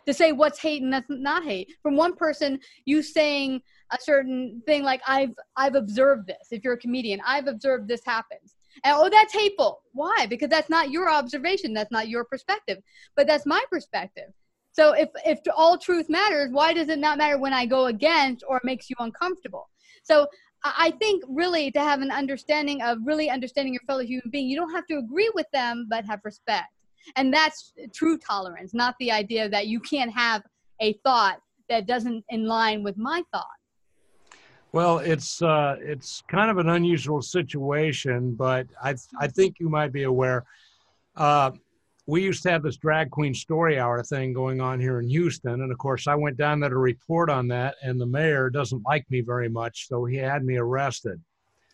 to 0.06 0.14
say 0.14 0.32
what's 0.32 0.58
hate 0.58 0.82
and 0.82 0.92
that's 0.92 1.06
not 1.08 1.44
hate? 1.44 1.72
From 1.82 1.96
one 1.96 2.14
person, 2.14 2.58
you 2.84 3.02
saying 3.02 3.60
a 3.92 3.98
certain 4.00 4.62
thing 4.66 4.82
like 4.82 5.00
I've 5.06 5.34
I've 5.56 5.74
observed 5.74 6.26
this. 6.26 6.48
If 6.50 6.64
you're 6.64 6.74
a 6.74 6.78
comedian, 6.78 7.20
I've 7.26 7.46
observed 7.46 7.88
this 7.88 8.02
happens. 8.04 8.54
And 8.84 8.94
oh, 8.96 9.08
that's 9.08 9.32
hateful. 9.32 9.80
Why? 9.92 10.26
Because 10.26 10.50
that's 10.50 10.70
not 10.70 10.90
your 10.90 11.10
observation. 11.10 11.72
That's 11.72 11.90
not 11.90 12.08
your 12.08 12.24
perspective. 12.24 12.78
But 13.16 13.26
that's 13.26 13.46
my 13.46 13.64
perspective. 13.70 14.30
So 14.78 14.92
if 14.92 15.08
if 15.26 15.40
all 15.56 15.76
truth 15.76 16.08
matters, 16.08 16.50
why 16.52 16.72
does 16.72 16.88
it 16.88 17.00
not 17.00 17.18
matter 17.18 17.36
when 17.36 17.52
I 17.52 17.66
go 17.66 17.86
against 17.86 18.44
or 18.48 18.60
makes 18.62 18.88
you 18.88 18.94
uncomfortable? 19.00 19.68
So 20.04 20.28
I 20.62 20.72
I 20.86 20.90
think 20.92 21.24
really 21.28 21.72
to 21.72 21.80
have 21.80 22.00
an 22.00 22.12
understanding 22.12 22.80
of 22.82 22.98
really 23.04 23.28
understanding 23.28 23.72
your 23.72 23.82
fellow 23.88 24.04
human 24.04 24.30
being, 24.30 24.48
you 24.48 24.56
don't 24.56 24.72
have 24.72 24.86
to 24.86 24.98
agree 24.98 25.30
with 25.34 25.46
them, 25.52 25.86
but 25.90 26.04
have 26.04 26.20
respect. 26.24 26.68
And 27.16 27.34
that's 27.34 27.72
true 27.92 28.18
tolerance, 28.18 28.72
not 28.72 28.94
the 29.00 29.10
idea 29.10 29.48
that 29.48 29.66
you 29.66 29.80
can't 29.80 30.12
have 30.12 30.42
a 30.80 30.92
thought 31.04 31.38
that 31.68 31.86
doesn't 31.86 32.24
in 32.28 32.46
line 32.46 32.84
with 32.84 32.96
my 32.96 33.22
thought. 33.32 33.58
Well, 34.70 34.98
it's 34.98 35.42
uh, 35.42 35.74
it's 35.80 36.22
kind 36.28 36.50
of 36.52 36.58
an 36.58 36.68
unusual 36.68 37.20
situation, 37.20 38.34
but 38.34 38.68
I 38.80 38.94
I 39.18 39.26
think 39.26 39.56
you 39.58 39.68
might 39.68 39.92
be 39.92 40.04
aware. 40.04 40.44
Uh, 41.16 41.50
we 42.08 42.22
used 42.22 42.42
to 42.42 42.50
have 42.50 42.62
this 42.62 42.78
drag 42.78 43.10
queen 43.10 43.34
story 43.34 43.78
hour 43.78 44.02
thing 44.02 44.32
going 44.32 44.62
on 44.62 44.80
here 44.80 44.98
in 44.98 45.08
Houston, 45.10 45.60
and 45.60 45.70
of 45.70 45.76
course, 45.76 46.06
I 46.06 46.14
went 46.14 46.38
down 46.38 46.58
there 46.58 46.70
to 46.70 46.78
report 46.78 47.28
on 47.28 47.46
that, 47.48 47.76
and 47.82 48.00
the 48.00 48.06
mayor 48.06 48.48
doesn't 48.48 48.82
like 48.86 49.04
me 49.10 49.20
very 49.20 49.50
much, 49.50 49.88
so 49.88 50.06
he 50.06 50.16
had 50.16 50.42
me 50.42 50.56
arrested. 50.56 51.20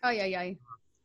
Oh 0.03 0.11
yeah, 0.11 0.25
yeah. 0.25 0.53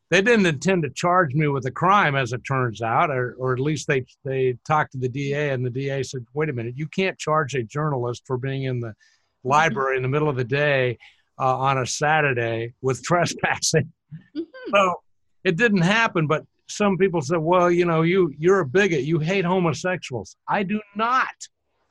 They 0.10 0.24
didn't 0.24 0.48
intend 0.48 0.82
to 0.82 0.90
charge 0.90 1.36
me 1.36 1.48
with 1.48 1.68
a 1.68 1.72
crime, 1.72 2.16
as 2.16 2.34
it 2.34 2.42
turns 2.44 2.82
out, 2.82 3.12
or, 3.12 3.36
or 3.38 3.54
at 3.54 3.60
least 3.60 3.88
they 3.88 4.04
they 4.26 4.58
talked 4.68 4.94
to 4.94 4.98
the 4.98 5.08
DA, 5.08 5.52
and 5.52 5.64
the 5.64 5.70
DA 5.70 6.02
said, 6.02 6.26
"Wait 6.34 6.50
a 6.50 6.54
minute, 6.54 6.74
you 6.76 6.88
can't 6.88 7.20
charge 7.20 7.54
a 7.54 7.62
journalist 7.62 8.24
for 8.26 8.38
being 8.38 8.64
in 8.64 8.80
the 8.80 8.96
library 9.44 9.96
in 9.96 10.02
the 10.02 10.10
middle 10.10 10.28
of 10.28 10.38
the 10.38 10.44
day 10.44 10.98
uh, 11.40 11.56
on 11.56 11.78
a 11.78 11.86
Saturday 11.86 12.74
with 12.82 13.04
trespassing." 13.04 13.94
so 14.74 14.96
it 15.44 15.56
didn't 15.56 15.84
happen. 15.84 16.26
But 16.26 16.46
some 16.70 16.98
people 16.98 17.22
say, 17.22 17.38
"Well, 17.38 17.72
you 17.72 17.86
know, 17.86 18.02
you 18.02 18.34
you're 18.38 18.62
a 18.62 18.66
bigot. 18.66 19.04
You 19.04 19.20
hate 19.20 19.46
homosexuals." 19.46 20.36
I 20.48 20.64
do 20.64 20.82
not. 20.96 21.36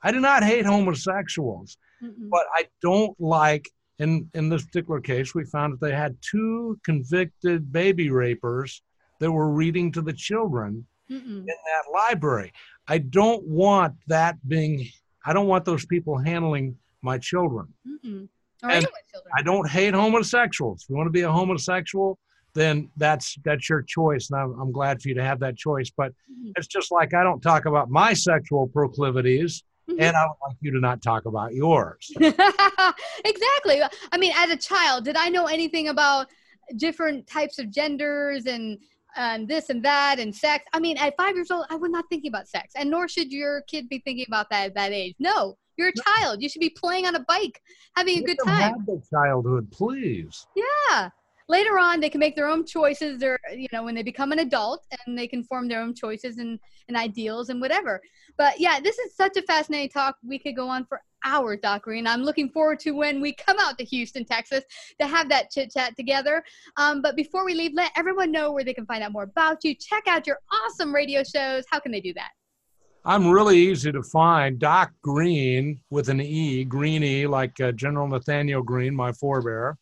I 0.01 0.11
do 0.11 0.19
not 0.19 0.43
hate 0.43 0.65
homosexuals, 0.65 1.77
Mm-mm. 2.01 2.29
but 2.29 2.45
I 2.53 2.67
don't 2.81 3.19
like. 3.19 3.69
In 3.99 4.29
in 4.33 4.47
this 4.47 4.63
particular 4.63 5.01
case, 5.01 5.35
we 5.35 5.43
found 5.43 5.73
that 5.73 5.81
they 5.81 5.93
had 5.93 6.15
two 6.21 6.79
convicted 6.85 7.71
baby 7.71 8.09
rapers 8.09 8.81
that 9.19 9.29
were 9.29 9.49
reading 9.49 9.91
to 9.91 10.01
the 10.01 10.13
children 10.13 10.87
Mm-mm. 11.11 11.39
in 11.39 11.45
that 11.45 11.91
library. 11.93 12.53
I 12.87 12.99
don't 12.99 13.43
want 13.43 13.95
that 14.07 14.37
being. 14.47 14.87
I 15.25 15.33
don't 15.33 15.47
want 15.47 15.65
those 15.65 15.85
people 15.85 16.17
handling 16.17 16.77
my 17.01 17.17
children. 17.17 17.67
Mm-mm. 17.85 18.29
And 18.63 18.71
anyone's 18.71 18.91
children. 19.11 19.33
I 19.37 19.41
don't 19.41 19.69
hate 19.69 19.93
homosexuals. 19.93 20.83
If 20.83 20.89
you 20.89 20.95
want 20.95 21.07
to 21.07 21.11
be 21.11 21.21
a 21.21 21.31
homosexual, 21.31 22.17
then 22.59 22.89
that's 22.97 23.35
that's 23.45 23.69
your 23.69 23.81
choice, 23.81 24.29
and 24.29 24.39
I'm, 24.39 24.59
I'm 24.59 24.71
glad 24.71 25.01
for 25.01 25.07
you 25.09 25.15
to 25.15 25.23
have 25.23 25.39
that 25.39 25.55
choice. 25.57 25.89
But 25.95 26.11
Mhm. 26.31 26.51
it's 26.57 26.67
just 26.67 26.91
like 26.91 27.13
I 27.13 27.23
don't 27.23 27.41
talk 27.41 27.65
about 27.65 27.89
my 27.89 28.13
sexual 28.13 28.67
proclivities, 28.67 29.63
Mhm. 29.89 29.97
and 29.99 30.15
I 30.17 30.25
would 30.25 30.35
like 30.47 30.57
you 30.61 30.71
to 30.71 30.79
not 30.79 31.01
talk 31.01 31.25
about 31.25 31.53
yours. 31.53 32.11
exactly. 33.25 33.81
I 34.11 34.17
mean, 34.17 34.33
as 34.35 34.49
a 34.49 34.57
child, 34.57 35.05
did 35.05 35.15
I 35.15 35.29
know 35.29 35.45
anything 35.45 35.87
about 35.89 36.27
different 36.75 37.25
types 37.27 37.59
of 37.59 37.71
genders 37.71 38.45
and 38.45 38.77
and 39.15 39.47
this 39.47 39.69
and 39.69 39.83
that 39.83 40.19
and 40.19 40.35
sex? 40.35 40.65
I 40.73 40.79
mean, 40.79 40.97
at 40.97 41.15
five 41.17 41.35
years 41.35 41.51
old, 41.51 41.65
I 41.69 41.75
was 41.75 41.89
not 41.91 42.05
thinking 42.09 42.29
about 42.29 42.47
sex, 42.47 42.73
and 42.75 42.89
nor 42.89 43.07
should 43.07 43.31
your 43.31 43.61
kid 43.63 43.89
be 43.89 43.99
thinking 43.99 44.25
about 44.27 44.49
that 44.51 44.67
at 44.67 44.75
that 44.75 44.91
age. 44.91 45.15
No, 45.19 45.57
you're 45.77 45.89
a 45.89 45.93
child. 46.19 46.41
You 46.41 46.49
should 46.49 46.59
be 46.61 46.69
playing 46.69 47.05
on 47.07 47.15
a 47.15 47.21
bike, 47.21 47.61
having 47.95 48.19
a 48.19 48.21
good 48.23 48.37
time. 48.45 48.73
Have 48.73 48.85
their 48.85 49.01
childhood, 49.09 49.71
please. 49.71 50.45
Yeah. 50.55 51.09
Later 51.49 51.79
on, 51.79 51.99
they 51.99 52.09
can 52.09 52.19
make 52.19 52.35
their 52.35 52.47
own 52.47 52.63
choices. 52.65 53.19
They're, 53.19 53.39
you 53.51 53.67
know, 53.73 53.83
when 53.83 53.95
they 53.95 54.03
become 54.03 54.31
an 54.31 54.39
adult 54.39 54.85
and 55.05 55.17
they 55.17 55.27
can 55.27 55.43
form 55.43 55.67
their 55.67 55.81
own 55.81 55.95
choices 55.95 56.37
and, 56.37 56.59
and 56.87 56.95
ideals 56.95 57.49
and 57.49 57.59
whatever. 57.59 57.99
But 58.37 58.59
yeah, 58.59 58.79
this 58.79 58.99
is 58.99 59.15
such 59.15 59.35
a 59.35 59.41
fascinating 59.41 59.89
talk. 59.89 60.15
We 60.23 60.37
could 60.37 60.55
go 60.55 60.69
on 60.69 60.85
for 60.85 61.01
hours, 61.25 61.59
Doc 61.61 61.83
Greene. 61.83 62.05
I'm 62.05 62.21
looking 62.21 62.49
forward 62.49 62.79
to 62.81 62.91
when 62.91 63.19
we 63.19 63.33
come 63.33 63.57
out 63.59 63.79
to 63.79 63.83
Houston, 63.83 64.25
Texas 64.25 64.63
to 65.01 65.07
have 65.07 65.27
that 65.29 65.49
chit 65.49 65.71
chat 65.71 65.95
together. 65.95 66.43
Um, 66.77 67.01
but 67.01 67.15
before 67.15 67.43
we 67.43 67.55
leave, 67.55 67.71
let 67.73 67.91
everyone 67.95 68.31
know 68.31 68.51
where 68.51 68.63
they 68.63 68.73
can 68.73 68.85
find 68.85 69.03
out 69.03 69.11
more 69.11 69.23
about 69.23 69.63
you. 69.63 69.73
Check 69.73 70.07
out 70.07 70.27
your 70.27 70.37
awesome 70.51 70.93
radio 70.93 71.23
shows. 71.23 71.65
How 71.69 71.79
can 71.79 71.91
they 71.91 72.01
do 72.01 72.13
that? 72.13 72.29
I'm 73.05 73.29
really 73.29 73.57
easy 73.57 73.91
to 73.91 74.03
find. 74.03 74.59
Doc 74.59 74.91
Greene 75.01 75.79
with 75.89 76.09
an 76.09 76.21
E, 76.21 76.65
Green 76.65 77.01
E, 77.01 77.25
like 77.25 77.59
uh, 77.59 77.71
General 77.71 78.07
Nathaniel 78.07 78.61
Greene, 78.61 78.93
my 78.93 79.11
forebear. 79.13 79.77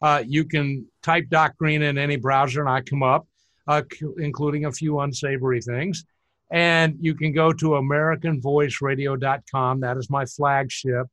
Uh, 0.00 0.22
you 0.26 0.44
can 0.44 0.86
type 1.02 1.28
Doc 1.28 1.56
Greene 1.56 1.82
in 1.82 1.98
any 1.98 2.14
browser 2.16 2.60
and 2.60 2.68
I 2.68 2.82
come 2.82 3.02
up, 3.02 3.26
uh, 3.66 3.82
including 4.18 4.66
a 4.66 4.72
few 4.72 5.00
unsavory 5.00 5.60
things. 5.60 6.04
And 6.50 6.96
you 7.00 7.14
can 7.14 7.32
go 7.32 7.52
to 7.52 7.70
AmericanVoiceRadio.com. 7.70 9.80
That 9.80 9.96
is 9.96 10.08
my 10.08 10.24
flagship. 10.24 11.08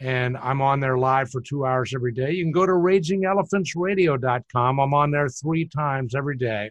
And 0.00 0.36
I'm 0.38 0.62
on 0.62 0.78
there 0.80 0.96
live 0.96 1.30
for 1.30 1.40
two 1.40 1.66
hours 1.66 1.92
every 1.94 2.12
day. 2.12 2.30
You 2.30 2.44
can 2.44 2.52
go 2.52 2.64
to 2.64 2.72
RagingElephantsRadio.com. 2.72 4.78
I'm 4.78 4.94
on 4.94 5.10
there 5.10 5.28
three 5.28 5.66
times 5.66 6.14
every 6.14 6.36
day. 6.36 6.70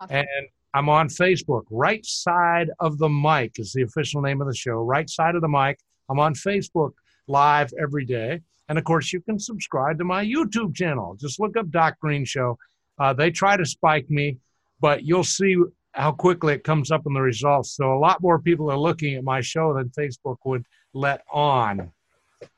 Awesome. 0.00 0.16
And 0.16 0.48
I'm 0.72 0.88
on 0.88 1.08
Facebook. 1.08 1.64
Right 1.70 2.02
Side 2.04 2.70
of 2.80 2.98
the 2.98 3.08
Mic 3.08 3.58
is 3.58 3.72
the 3.72 3.82
official 3.82 4.20
name 4.22 4.40
of 4.40 4.48
the 4.48 4.54
show. 4.54 4.82
Right 4.82 5.08
Side 5.08 5.36
of 5.36 5.42
the 5.42 5.48
Mic. 5.48 5.78
I'm 6.08 6.18
on 6.18 6.34
Facebook 6.34 6.94
live 7.28 7.72
every 7.80 8.04
day. 8.04 8.40
And 8.68 8.78
of 8.78 8.84
course, 8.84 9.12
you 9.12 9.20
can 9.20 9.38
subscribe 9.38 9.98
to 9.98 10.04
my 10.04 10.24
YouTube 10.24 10.74
channel. 10.74 11.16
Just 11.20 11.38
look 11.40 11.56
up 11.56 11.70
Doc 11.70 11.96
Greene 12.00 12.24
Show. 12.24 12.58
Uh, 12.98 13.12
they 13.12 13.30
try 13.30 13.56
to 13.56 13.66
spike 13.66 14.08
me, 14.08 14.38
but 14.80 15.04
you'll 15.04 15.24
see 15.24 15.56
how 15.92 16.12
quickly 16.12 16.54
it 16.54 16.64
comes 16.64 16.90
up 16.90 17.02
in 17.06 17.12
the 17.12 17.20
results. 17.20 17.76
So 17.76 17.92
a 17.92 17.98
lot 17.98 18.20
more 18.20 18.40
people 18.40 18.70
are 18.70 18.78
looking 18.78 19.14
at 19.14 19.24
my 19.24 19.40
show 19.40 19.74
than 19.74 19.90
Facebook 19.90 20.36
would 20.44 20.64
let 20.92 21.22
on. 21.32 21.92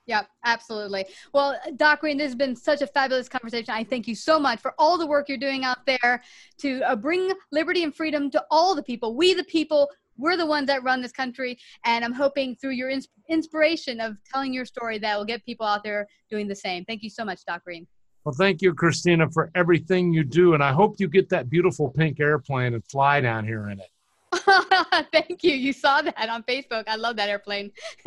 Yep, 0.07 0.29
absolutely. 0.45 1.07
Well, 1.33 1.59
Doc 1.77 2.01
Greene, 2.01 2.17
this 2.17 2.27
has 2.27 2.35
been 2.35 2.55
such 2.55 2.81
a 2.81 2.87
fabulous 2.87 3.29
conversation. 3.29 3.75
I 3.75 3.85
thank 3.85 4.07
you 4.07 4.15
so 4.15 4.39
much 4.39 4.61
for 4.61 4.75
all 4.79 4.99
the 4.99 5.07
work 5.07 5.29
you're 5.29 5.39
doing 5.39 5.65
out 5.65 5.85
there 5.85 6.23
to 6.59 6.83
uh, 6.83 6.97
bring 6.97 7.33
liberty 7.51 7.83
and 7.83 7.95
freedom 7.95 8.31
to 8.31 8.45
all 8.51 8.75
the 8.75 8.83
people. 8.83 9.17
We, 9.17 9.35
the 9.35 9.45
people, 9.45 9.89
we're 10.19 10.37
the 10.37 10.47
ones 10.47 10.67
that 10.67 10.83
run 10.83 11.03
this 11.03 11.13
country. 11.13 11.59
And 11.85 12.05
I'm 12.05 12.13
hoping 12.13 12.57
through 12.57 12.71
your 12.71 12.91
ins- 12.91 13.09
inspiration 13.29 14.01
of 14.01 14.17
telling 14.33 14.53
your 14.53 14.65
story 14.65 14.99
that 14.99 15.17
will 15.17 15.25
get 15.25 15.45
people 15.45 15.67
out 15.67 15.83
there 15.85 16.07
doing 16.31 16.49
the 16.49 16.55
same. 16.55 16.85
Thank 16.85 17.03
you 17.03 17.11
so 17.11 17.25
much, 17.25 17.45
Doc 17.47 17.65
Greene. 17.65 17.87
Well, 18.25 18.35
thank 18.37 18.61
you, 18.61 18.75
Christina, 18.75 19.31
for 19.31 19.51
everything 19.55 20.13
you 20.13 20.25
do. 20.25 20.55
And 20.55 20.63
I 20.63 20.73
hope 20.73 20.97
you 20.99 21.09
get 21.09 21.29
that 21.29 21.49
beautiful 21.49 21.91
pink 21.91 22.19
airplane 22.19 22.75
and 22.75 22.85
fly 22.87 23.21
down 23.21 23.45
here 23.45 23.69
in 23.69 23.81
it. 23.81 23.91
thank 25.13 25.45
you. 25.45 25.53
You 25.53 25.73
saw 25.73 26.03
that 26.03 26.29
on 26.29 26.43
Facebook. 26.43 26.85
I 26.89 26.97
love 26.97 27.17
that 27.17 27.29
airplane. 27.29 27.71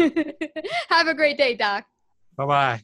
Have 0.89 1.08
a 1.08 1.13
great 1.13 1.38
day, 1.38 1.56
Doc. 1.56 1.86
Bye 2.36 2.45
bye. 2.45 2.84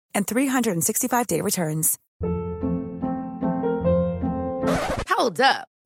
and 0.13 0.27
365-day 0.27 1.41
returns. 1.41 1.97
Hold 5.09 5.41
up. 5.41 5.67